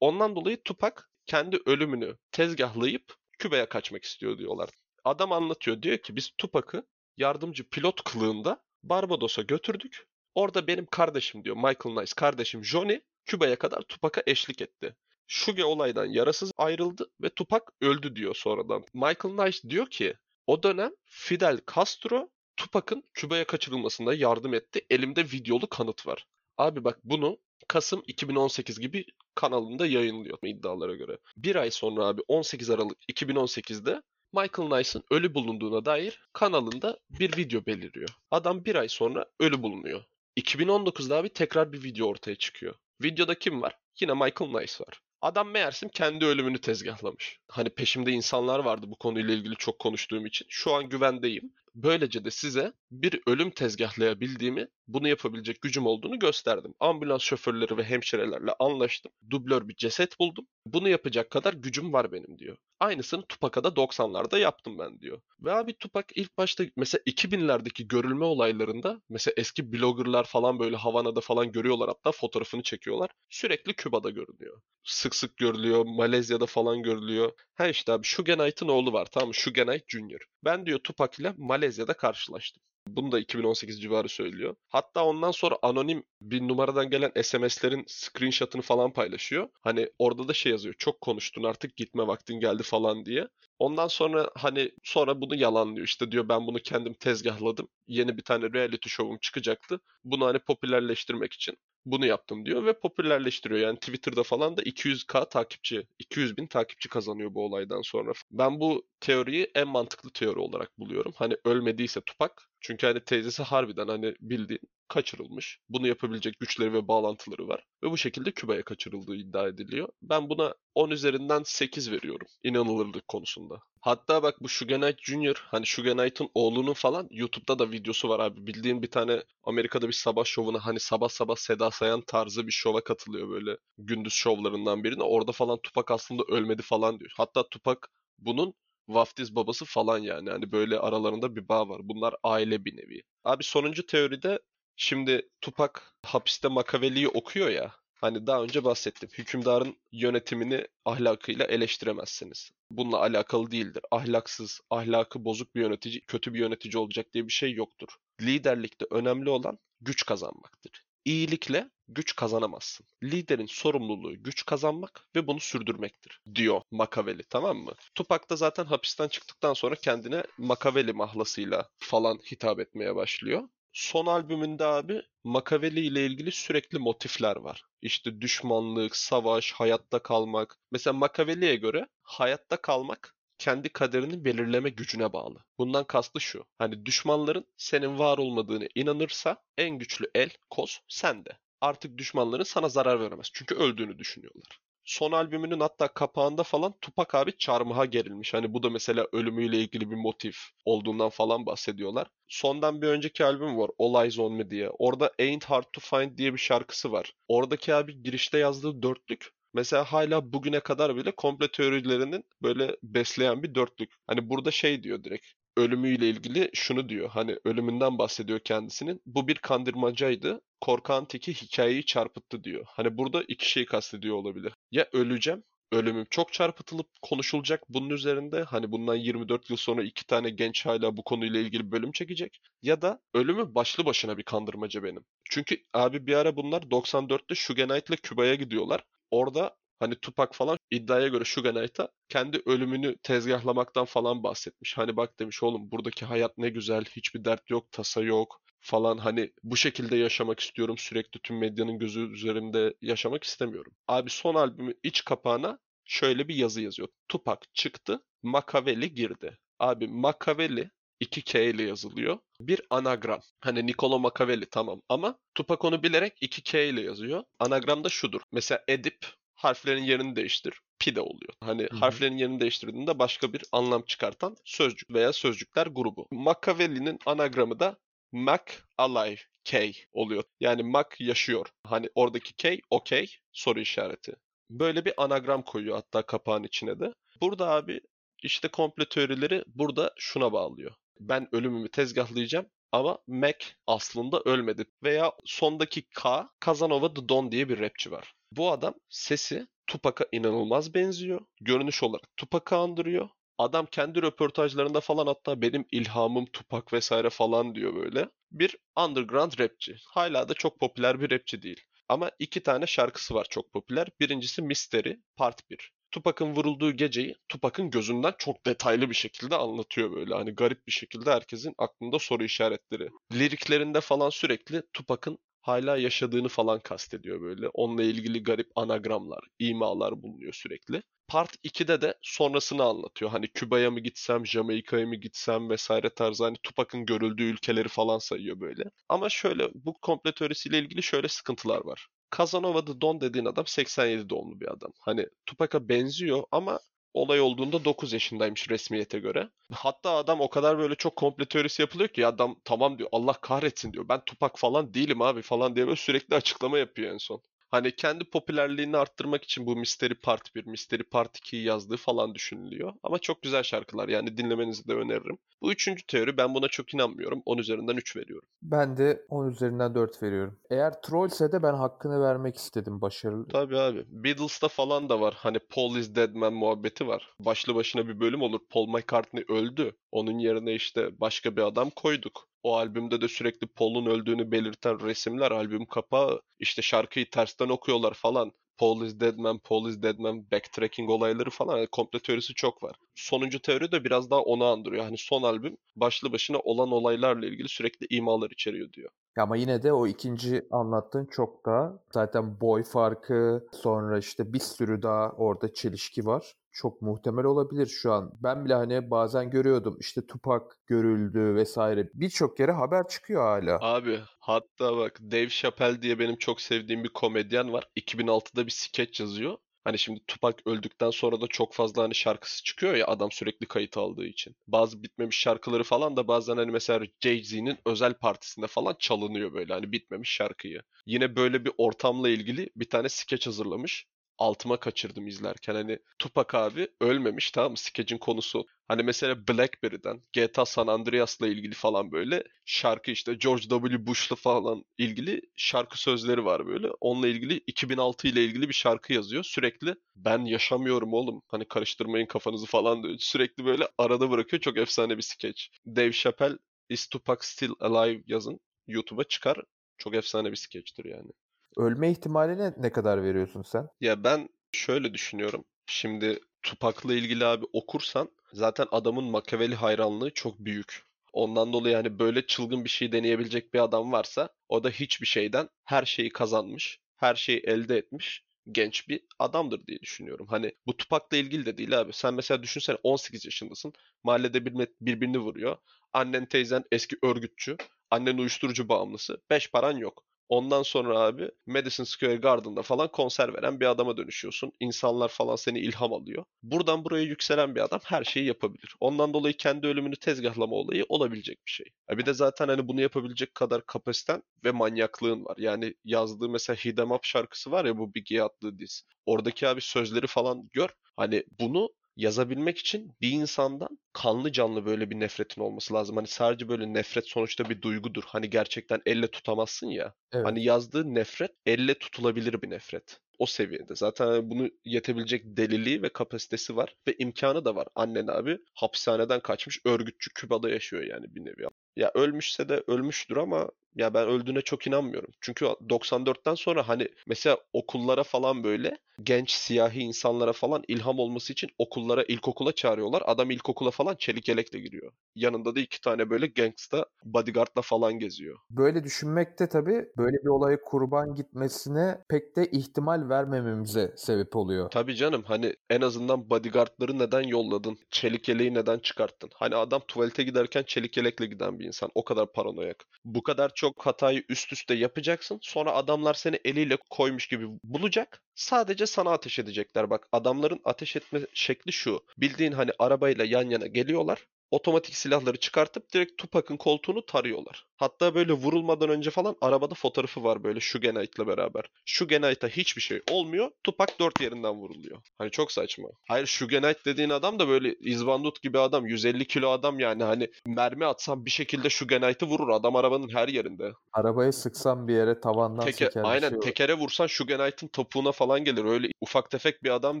[0.00, 4.70] Ondan dolayı Tupac kendi ölümünü tezgahlayıp Küba'ya kaçmak istiyor diyorlar.
[5.06, 6.86] Adam anlatıyor diyor ki biz Tupac'ı
[7.16, 10.06] yardımcı pilot kılığında Barbados'a götürdük.
[10.34, 14.96] Orada benim kardeşim diyor Michael Nice kardeşim Johnny Küba'ya kadar Tupac'a eşlik etti.
[15.26, 18.84] Suge olaydan yarasız ayrıldı ve Tupac öldü diyor sonradan.
[18.94, 20.14] Michael Nice diyor ki
[20.46, 24.86] o dönem Fidel Castro Tupac'ın Küba'ya kaçırılmasında yardım etti.
[24.90, 26.26] Elimde videolu kanıt var.
[26.58, 27.38] Abi bak bunu
[27.68, 29.04] Kasım 2018 gibi
[29.34, 31.18] kanalında yayınlıyor iddialara göre.
[31.36, 34.02] Bir ay sonra abi 18 Aralık 2018'de
[34.32, 38.08] Michael Nice'ın ölü bulunduğuna dair kanalında bir video beliriyor.
[38.30, 40.04] Adam bir ay sonra ölü bulunuyor.
[40.36, 42.74] 2019'da abi tekrar bir video ortaya çıkıyor.
[43.02, 43.78] Videoda kim var?
[44.00, 45.00] Yine Michael Nice var.
[45.20, 47.40] Adam meğersim kendi ölümünü tezgahlamış.
[47.48, 50.46] Hani peşimde insanlar vardı bu konuyla ilgili çok konuştuğum için.
[50.50, 51.52] Şu an güvendeyim.
[51.76, 56.74] Böylece de size bir ölüm tezgahlayabildiğimi bunu yapabilecek gücüm olduğunu gösterdim.
[56.80, 59.12] Ambulans şoförleri ve hemşirelerle anlaştım.
[59.30, 60.46] Dublör bir ceset buldum.
[60.66, 62.56] Bunu yapacak kadar gücüm var benim diyor.
[62.80, 65.20] Aynısını Tupac'a da 90'larda yaptım ben diyor.
[65.40, 71.20] Ve abi Tupac ilk başta mesela 2000'lerdeki görülme olaylarında mesela eski bloggerlar falan böyle Havana'da
[71.20, 73.10] falan görüyorlar hatta fotoğrafını çekiyorlar.
[73.30, 74.60] Sürekli Küba'da görünüyor.
[74.84, 75.84] Sık sık görülüyor.
[75.84, 77.32] Malezya'da falan görülüyor.
[77.54, 78.36] Ha işte abi Suge
[78.68, 79.34] oğlu var tamam mı?
[79.34, 80.26] Suge Jr.
[80.44, 81.34] Ben diyor Tupac ile
[81.66, 82.62] Malezya'da karşılaştım.
[82.86, 84.56] Bunu da 2018 civarı söylüyor.
[84.68, 89.48] Hatta ondan sonra anonim bir numaradan gelen SMS'lerin screenshot'ını falan paylaşıyor.
[89.62, 90.74] Hani orada da şey yazıyor.
[90.78, 93.28] Çok konuştun artık gitme vaktin geldi falan diye.
[93.58, 95.86] Ondan sonra hani sonra bunu yalanlıyor.
[95.86, 97.68] İşte diyor ben bunu kendim tezgahladım.
[97.86, 99.80] Yeni bir tane reality show'um çıkacaktı.
[100.04, 101.56] Bunu hani popülerleştirmek için
[101.86, 103.60] bunu yaptım diyor ve popülerleştiriyor.
[103.60, 108.12] Yani Twitter'da falan da 200k takipçi, 200 bin takipçi kazanıyor bu olaydan sonra.
[108.30, 111.12] Ben bu teoriyi en mantıklı teori olarak buluyorum.
[111.16, 112.48] Hani ölmediyse Tupak.
[112.60, 115.58] Çünkü hani teyzesi harbiden hani bildiğin kaçırılmış.
[115.68, 117.64] Bunu yapabilecek güçleri ve bağlantıları var.
[117.82, 119.88] Ve bu şekilde Küba'ya kaçırıldığı iddia ediliyor.
[120.02, 123.62] Ben buna 10 üzerinden 8 veriyorum inanılırlık konusunda.
[123.80, 125.34] Hatta bak bu Suge Knight Jr.
[125.50, 128.46] hani Knight'ın oğlunun falan YouTube'da da videosu var abi.
[128.46, 132.84] Bildiğin bir tane Amerika'da bir sabah şovuna hani sabah sabah Seda Sayan tarzı bir şova
[132.84, 133.56] katılıyor böyle.
[133.78, 135.02] Gündüz şovlarından birine.
[135.02, 137.10] Orada falan Tupak aslında ölmedi falan diyor.
[137.16, 137.88] Hatta Tupak
[138.18, 138.54] bunun
[138.88, 140.30] vaftiz babası falan yani.
[140.30, 141.80] Hani böyle aralarında bir bağ var.
[141.84, 143.02] Bunlar aile bir nevi.
[143.24, 144.38] Abi sonuncu teoride
[144.76, 147.74] şimdi Tupak hapiste Makaveli'yi okuyor ya.
[148.00, 149.08] Hani daha önce bahsettim.
[149.18, 152.50] Hükümdarın yönetimini ahlakıyla eleştiremezsiniz.
[152.70, 153.82] Bununla alakalı değildir.
[153.90, 157.88] Ahlaksız, ahlakı bozuk bir yönetici, kötü bir yönetici olacak diye bir şey yoktur.
[158.20, 160.85] Liderlikte önemli olan güç kazanmaktır.
[161.06, 162.86] İyilikle güç kazanamazsın.
[163.02, 167.72] Liderin sorumluluğu güç kazanmak ve bunu sürdürmektir diyor Makaveli tamam mı?
[167.94, 173.48] Tupac da zaten hapisten çıktıktan sonra kendine Makaveli mahlasıyla falan hitap etmeye başlıyor.
[173.72, 177.64] Son albümünde abi Makaveli ile ilgili sürekli motifler var.
[177.82, 180.58] İşte düşmanlık, savaş, hayatta kalmak.
[180.70, 185.44] Mesela Makaveli'ye göre hayatta kalmak kendi kaderini belirleme gücüne bağlı.
[185.58, 186.44] Bundan kastı şu.
[186.58, 191.30] Hani düşmanların senin var olmadığını inanırsa en güçlü el, koz sende.
[191.60, 193.30] Artık düşmanların sana zarar veremez.
[193.32, 198.34] Çünkü öldüğünü düşünüyorlar son albümünün hatta kapağında falan Tupac abi çarmıha gerilmiş.
[198.34, 202.10] Hani bu da mesela ölümüyle ilgili bir motif olduğundan falan bahsediyorlar.
[202.28, 204.70] Sondan bir önceki albüm var All Eyes On Me diye.
[204.70, 207.12] Orada Ain't Hard To Find diye bir şarkısı var.
[207.28, 213.54] Oradaki abi girişte yazdığı dörtlük mesela hala bugüne kadar bile komple teorilerinin böyle besleyen bir
[213.54, 213.92] dörtlük.
[214.06, 215.26] Hani burada şey diyor direkt
[215.56, 217.08] ölümüyle ilgili şunu diyor.
[217.10, 219.00] Hani ölümünden bahsediyor kendisinin.
[219.06, 220.40] Bu bir kandırmacaydı.
[220.60, 222.64] Korkan teki hikayeyi çarpıttı diyor.
[222.68, 224.52] Hani burada iki şey kastediyor olabilir.
[224.70, 228.42] Ya öleceğim ölümüm çok çarpıtılıp konuşulacak bunun üzerinde.
[228.42, 232.40] Hani bundan 24 yıl sonra iki tane genç hala bu konuyla ilgili bölüm çekecek.
[232.62, 235.04] Ya da ölümü başlı başına bir kandırmaca benim.
[235.30, 238.84] Çünkü abi bir ara bunlar 94'te Suge Knight'la Küba'ya gidiyorlar.
[239.10, 244.78] Orada Hani Tupac falan iddiaya göre Suge Knight'a kendi ölümünü tezgahlamaktan falan bahsetmiş.
[244.78, 249.32] Hani bak demiş oğlum buradaki hayat ne güzel, hiçbir dert yok, tasa yok falan hani
[249.42, 253.72] bu şekilde yaşamak istiyorum sürekli tüm medyanın gözü üzerimde yaşamak istemiyorum.
[253.88, 256.88] Abi son albümü iç kapağına şöyle bir yazı yazıyor.
[257.08, 259.38] Tupac çıktı, Makaveli girdi.
[259.58, 262.18] Abi Makaveli 2K ile yazılıyor.
[262.40, 263.20] Bir anagram.
[263.40, 267.24] Hani Niccolo Machiavelli tamam ama Tupac onu bilerek 2K ile yazıyor.
[267.38, 268.20] Anagram da şudur.
[268.32, 270.60] Mesela Edip harflerin yerini değiştir.
[270.78, 271.32] Pide oluyor.
[271.40, 271.76] Hani Hı-hı.
[271.76, 276.06] harflerin yerini değiştirdiğinde başka bir anlam çıkartan sözcük veya sözcükler grubu.
[276.10, 277.76] Machiavelli'nin anagramı da
[278.12, 280.24] Mac Alive K oluyor.
[280.40, 281.46] Yani Mac yaşıyor.
[281.64, 284.16] Hani oradaki K okey soru işareti.
[284.50, 286.94] Böyle bir anagram koyuyor hatta kapağın içine de.
[287.20, 287.80] Burada abi
[288.22, 290.74] işte komple teorileri burada şuna bağlıyor.
[291.00, 294.64] Ben ölümümü tezgahlayacağım ama Mac aslında ölmedi.
[294.82, 298.14] Veya sondaki K, Kazanova The Don diye bir rapçi var.
[298.32, 301.20] Bu adam sesi Tupac'a inanılmaz benziyor.
[301.40, 303.08] Görünüş olarak Tupac'ı andırıyor.
[303.38, 308.08] Adam kendi röportajlarında falan hatta benim ilhamım Tupac vesaire falan diyor böyle.
[308.32, 309.76] Bir underground rapçi.
[309.86, 311.60] Hala da çok popüler bir rapçi değil.
[311.88, 313.88] Ama iki tane şarkısı var çok popüler.
[314.00, 315.72] Birincisi Mystery Part 1.
[315.90, 320.14] Tupac'ın vurulduğu geceyi Tupac'ın gözünden çok detaylı bir şekilde anlatıyor böyle.
[320.14, 322.88] Hani garip bir şekilde herkesin aklında soru işaretleri.
[323.12, 327.48] Liriklerinde falan sürekli Tupac'ın hala yaşadığını falan kastediyor böyle.
[327.48, 330.82] Onunla ilgili garip anagramlar, imalar bulunuyor sürekli.
[331.08, 333.10] Part 2'de de sonrasını anlatıyor.
[333.10, 338.40] Hani Küba'ya mı gitsem, Jamaika'ya mı gitsem vesaire tarzı hani Tupac'ın görüldüğü ülkeleri falan sayıyor
[338.40, 338.64] böyle.
[338.88, 341.88] Ama şöyle bu komple teorisiyle ilgili şöyle sıkıntılar var.
[342.16, 344.72] Casanova the Don dediğin adam 87 doğumlu bir adam.
[344.80, 346.60] Hani Tupac'a benziyor ama
[346.96, 349.30] Olay olduğunda 9 yaşındaymış resmiyete göre.
[349.52, 353.72] Hatta adam o kadar böyle çok komple teorisi yapılıyor ki adam tamam diyor Allah kahretsin
[353.72, 353.88] diyor.
[353.88, 357.22] Ben Tupac falan değilim abi falan diye böyle sürekli açıklama yapıyor en son.
[357.50, 362.72] Hani kendi popülerliğini arttırmak için bu Mystery Part 1, Mystery Part 2'yi yazdığı falan düşünülüyor.
[362.82, 365.18] Ama çok güzel şarkılar yani dinlemenizi de öneririm.
[365.42, 367.22] Bu üçüncü teori ben buna çok inanmıyorum.
[367.26, 368.28] 10 üzerinden 3 veriyorum.
[368.42, 370.38] Ben de 10 üzerinden 4 veriyorum.
[370.50, 373.28] Eğer trollse de ben hakkını vermek istedim başarılı.
[373.28, 373.84] Tabii abi.
[373.88, 375.14] Beatles'ta falan da var.
[375.18, 377.14] Hani Paul is dead man muhabbeti var.
[377.20, 378.40] Başlı başına bir bölüm olur.
[378.50, 379.76] Paul McCartney öldü.
[379.92, 382.28] Onun yerine işte başka bir adam koyduk.
[382.46, 388.32] O albümde de sürekli Paul'un öldüğünü belirten resimler, albüm kapağı, işte şarkıyı tersten okuyorlar falan.
[388.58, 392.62] Paul is dead man, Paul is dead man, backtracking olayları falan yani komple teorisi çok
[392.62, 392.76] var.
[392.94, 394.84] Sonuncu teori de biraz daha onu andırıyor.
[394.84, 398.90] Hani son albüm başlı başına olan olaylarla ilgili sürekli imalar içeriyor diyor.
[399.18, 404.82] Ama yine de o ikinci anlattığın çok daha zaten boy farkı sonra işte bir sürü
[404.82, 406.32] daha orada çelişki var.
[406.56, 408.12] Çok muhtemel olabilir şu an.
[408.22, 411.90] Ben bile hani bazen görüyordum işte Tupac görüldü vesaire.
[411.94, 413.58] Birçok yere haber çıkıyor hala.
[413.60, 417.64] Abi hatta bak Dave Chappelle diye benim çok sevdiğim bir komedyen var.
[417.76, 419.36] 2006'da bir skeç yazıyor.
[419.64, 423.76] Hani şimdi Tupac öldükten sonra da çok fazla hani şarkısı çıkıyor ya adam sürekli kayıt
[423.76, 424.36] aldığı için.
[424.46, 429.72] Bazı bitmemiş şarkıları falan da bazen hani mesela Jay-Z'nin özel partisinde falan çalınıyor böyle hani
[429.72, 430.62] bitmemiş şarkıyı.
[430.86, 433.86] Yine böyle bir ortamla ilgili bir tane skeç hazırlamış
[434.18, 435.54] altıma kaçırdım izlerken.
[435.54, 437.56] Hani Tupac abi ölmemiş tamam mı?
[437.56, 438.46] Skecin konusu.
[438.68, 443.86] Hani mesela Blackberry'den GTA San Andreas'la ilgili falan böyle şarkı işte George W.
[443.86, 446.70] Bush'la falan ilgili şarkı sözleri var böyle.
[446.80, 449.24] Onunla ilgili 2006 ile ilgili bir şarkı yazıyor.
[449.24, 451.22] Sürekli ben yaşamıyorum oğlum.
[451.28, 452.94] Hani karıştırmayın kafanızı falan diyor.
[452.98, 454.40] Sürekli böyle arada bırakıyor.
[454.40, 455.50] Çok efsane bir skeç.
[455.66, 456.38] Dave Chappelle
[456.68, 458.40] Is Tupac Still Alive yazın.
[458.66, 459.42] YouTube'a çıkar.
[459.78, 461.10] Çok efsane bir skeçtir yani.
[461.56, 463.68] Ölme ihtimaline ne kadar veriyorsun sen?
[463.80, 465.44] Ya ben şöyle düşünüyorum.
[465.66, 470.82] Şimdi Tupac'la ilgili abi okursan zaten adamın Machiavelli hayranlığı çok büyük.
[471.12, 475.48] Ondan dolayı yani böyle çılgın bir şey deneyebilecek bir adam varsa o da hiçbir şeyden
[475.64, 480.26] her şeyi kazanmış, her şeyi elde etmiş genç bir adamdır diye düşünüyorum.
[480.30, 481.92] Hani bu Tupac'la ilgili de değil abi.
[481.92, 483.72] Sen mesela düşünsene 18 yaşındasın.
[484.04, 484.44] Mahallede
[484.80, 485.56] birbirini vuruyor.
[485.92, 487.56] Annen teyzen eski örgütçü.
[487.90, 489.22] Annen uyuşturucu bağımlısı.
[489.30, 490.04] Beş paran yok.
[490.28, 494.52] Ondan sonra abi Madison Square Garden'da falan konser veren bir adama dönüşüyorsun.
[494.60, 496.24] İnsanlar falan seni ilham alıyor.
[496.42, 498.74] Buradan buraya yükselen bir adam her şeyi yapabilir.
[498.80, 501.66] Ondan dolayı kendi ölümünü tezgahlama olayı olabilecek bir şey.
[501.90, 505.36] Bir de zaten hani bunu yapabilecek kadar kapasiten ve manyaklığın var.
[505.38, 508.82] Yani yazdığı mesela Hit Up şarkısı var ya bu Biggie'ye attığı diz.
[509.06, 510.70] Oradaki abi sözleri falan gör.
[510.96, 515.96] Hani bunu yazabilmek için bir insandan kanlı canlı böyle bir nefretin olması lazım.
[515.96, 518.02] Hani sadece böyle nefret sonuçta bir duygudur.
[518.06, 519.94] Hani gerçekten elle tutamazsın ya.
[520.12, 520.26] Evet.
[520.26, 523.00] Hani yazdığı nefret elle tutulabilir bir nefret.
[523.18, 523.74] O seviyede.
[523.74, 527.68] Zaten hani bunu yetebilecek deliliği ve kapasitesi var ve imkanı da var.
[527.74, 531.46] Annen abi hapishaneden kaçmış örgütçü Küba'da yaşıyor yani bir nevi.
[531.76, 535.10] Ya ölmüşse de ölmüştür ama ya ben öldüğüne çok inanmıyorum.
[535.20, 541.50] Çünkü 94'ten sonra hani mesela okullara falan böyle genç siyahi insanlara falan ilham olması için
[541.58, 543.02] okullara ilkokula çağırıyorlar.
[543.06, 544.92] Adam ilkokula falan çelik yelekle giriyor.
[545.14, 548.38] Yanında da iki tane böyle gangsta bodyguardla falan geziyor.
[548.50, 554.70] Böyle düşünmekte tabii böyle bir olaya kurban gitmesine pek de ihtimal vermememize sebep oluyor.
[554.70, 557.78] Tabii canım hani en azından bodyguardları neden yolladın?
[557.90, 559.30] Çelik yeleği neden çıkarttın?
[559.34, 561.90] Hani adam tuvalete giderken çelik yelekle giden bir insan.
[561.94, 562.84] O kadar paranoyak.
[563.04, 565.38] Bu kadar çok çok hatayı üst üste yapacaksın.
[565.42, 568.22] Sonra adamlar seni eliyle koymuş gibi bulacak.
[568.34, 569.90] Sadece sana ateş edecekler.
[569.90, 572.04] Bak adamların ateş etme şekli şu.
[572.18, 577.66] Bildiğin hani arabayla yan yana geliyorlar otomatik silahları çıkartıp direkt Tupac'ın koltuğunu tarıyorlar.
[577.76, 581.64] Hatta böyle vurulmadan önce falan arabada fotoğrafı var böyle Sugenite'la beraber.
[581.86, 583.50] Sugenite'a hiçbir şey olmuyor.
[583.64, 584.98] Tupac dört yerinden vuruluyor.
[585.18, 585.88] Hani çok saçma.
[586.08, 588.86] Hayır Sugenite dediğin adam da böyle izbandut gibi adam.
[588.86, 592.48] 150 kilo adam yani hani mermi atsam bir şekilde Sugenite'ı vurur.
[592.48, 593.72] Adam arabanın her yerinde.
[593.92, 598.64] Arabaya sıksan bir yere tavandan Teke, seker Aynen şey tekere vursan Sugenite'ın topuğuna falan gelir.
[598.64, 600.00] Öyle ufak tefek bir adam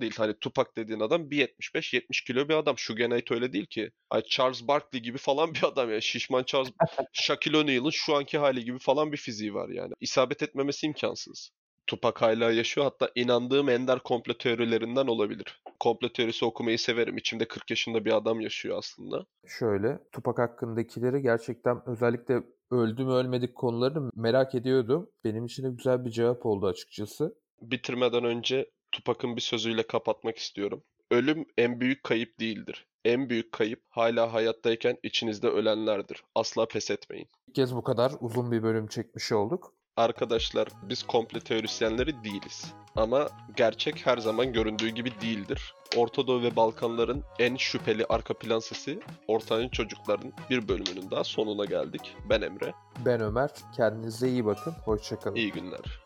[0.00, 0.14] değil.
[0.16, 2.78] Hani Tupac dediğin adam 1.75-70 kilo bir adam.
[2.78, 3.90] Sugenite öyle değil ki.
[4.10, 6.00] Ay Charles Barkley gibi falan bir adam ya.
[6.00, 6.70] Şişman Charles
[7.12, 9.92] Shaquille O'Neal'ın şu anki hali gibi falan bir fiziği var yani.
[10.00, 11.50] İsabet etmemesi imkansız.
[11.86, 12.84] Tupac hala yaşıyor.
[12.86, 15.62] Hatta inandığım ender komplo teorilerinden olabilir.
[15.80, 17.16] Komplo teorisi okumayı severim.
[17.16, 19.26] İçimde 40 yaşında bir adam yaşıyor aslında.
[19.58, 25.10] Şöyle, Tupac hakkındakileri gerçekten özellikle öldü mü ölmedik konularını merak ediyordum.
[25.24, 27.34] Benim için de güzel bir cevap oldu açıkçası.
[27.62, 30.82] Bitirmeden önce Tupac'ın bir sözüyle kapatmak istiyorum.
[31.10, 32.86] Ölüm en büyük kayıp değildir.
[33.06, 36.24] En büyük kayıp hala hayattayken içinizde ölenlerdir.
[36.34, 37.28] Asla pes etmeyin.
[37.48, 39.72] İlk kez bu kadar uzun bir bölüm çekmiş olduk.
[39.96, 42.74] arkadaşlar biz komple teorisyenleri değiliz.
[42.96, 45.74] Ama gerçek her zaman göründüğü gibi değildir.
[45.96, 51.64] Orta Doğu ve Balkanların en şüpheli arka plan sesi Ortanca Çocukların bir bölümünün daha sonuna
[51.64, 52.16] geldik.
[52.30, 52.74] Ben Emre.
[53.04, 53.50] Ben Ömer.
[53.76, 54.72] Kendinize iyi bakın.
[54.84, 55.36] Hoşçakalın.
[55.36, 56.05] İyi günler.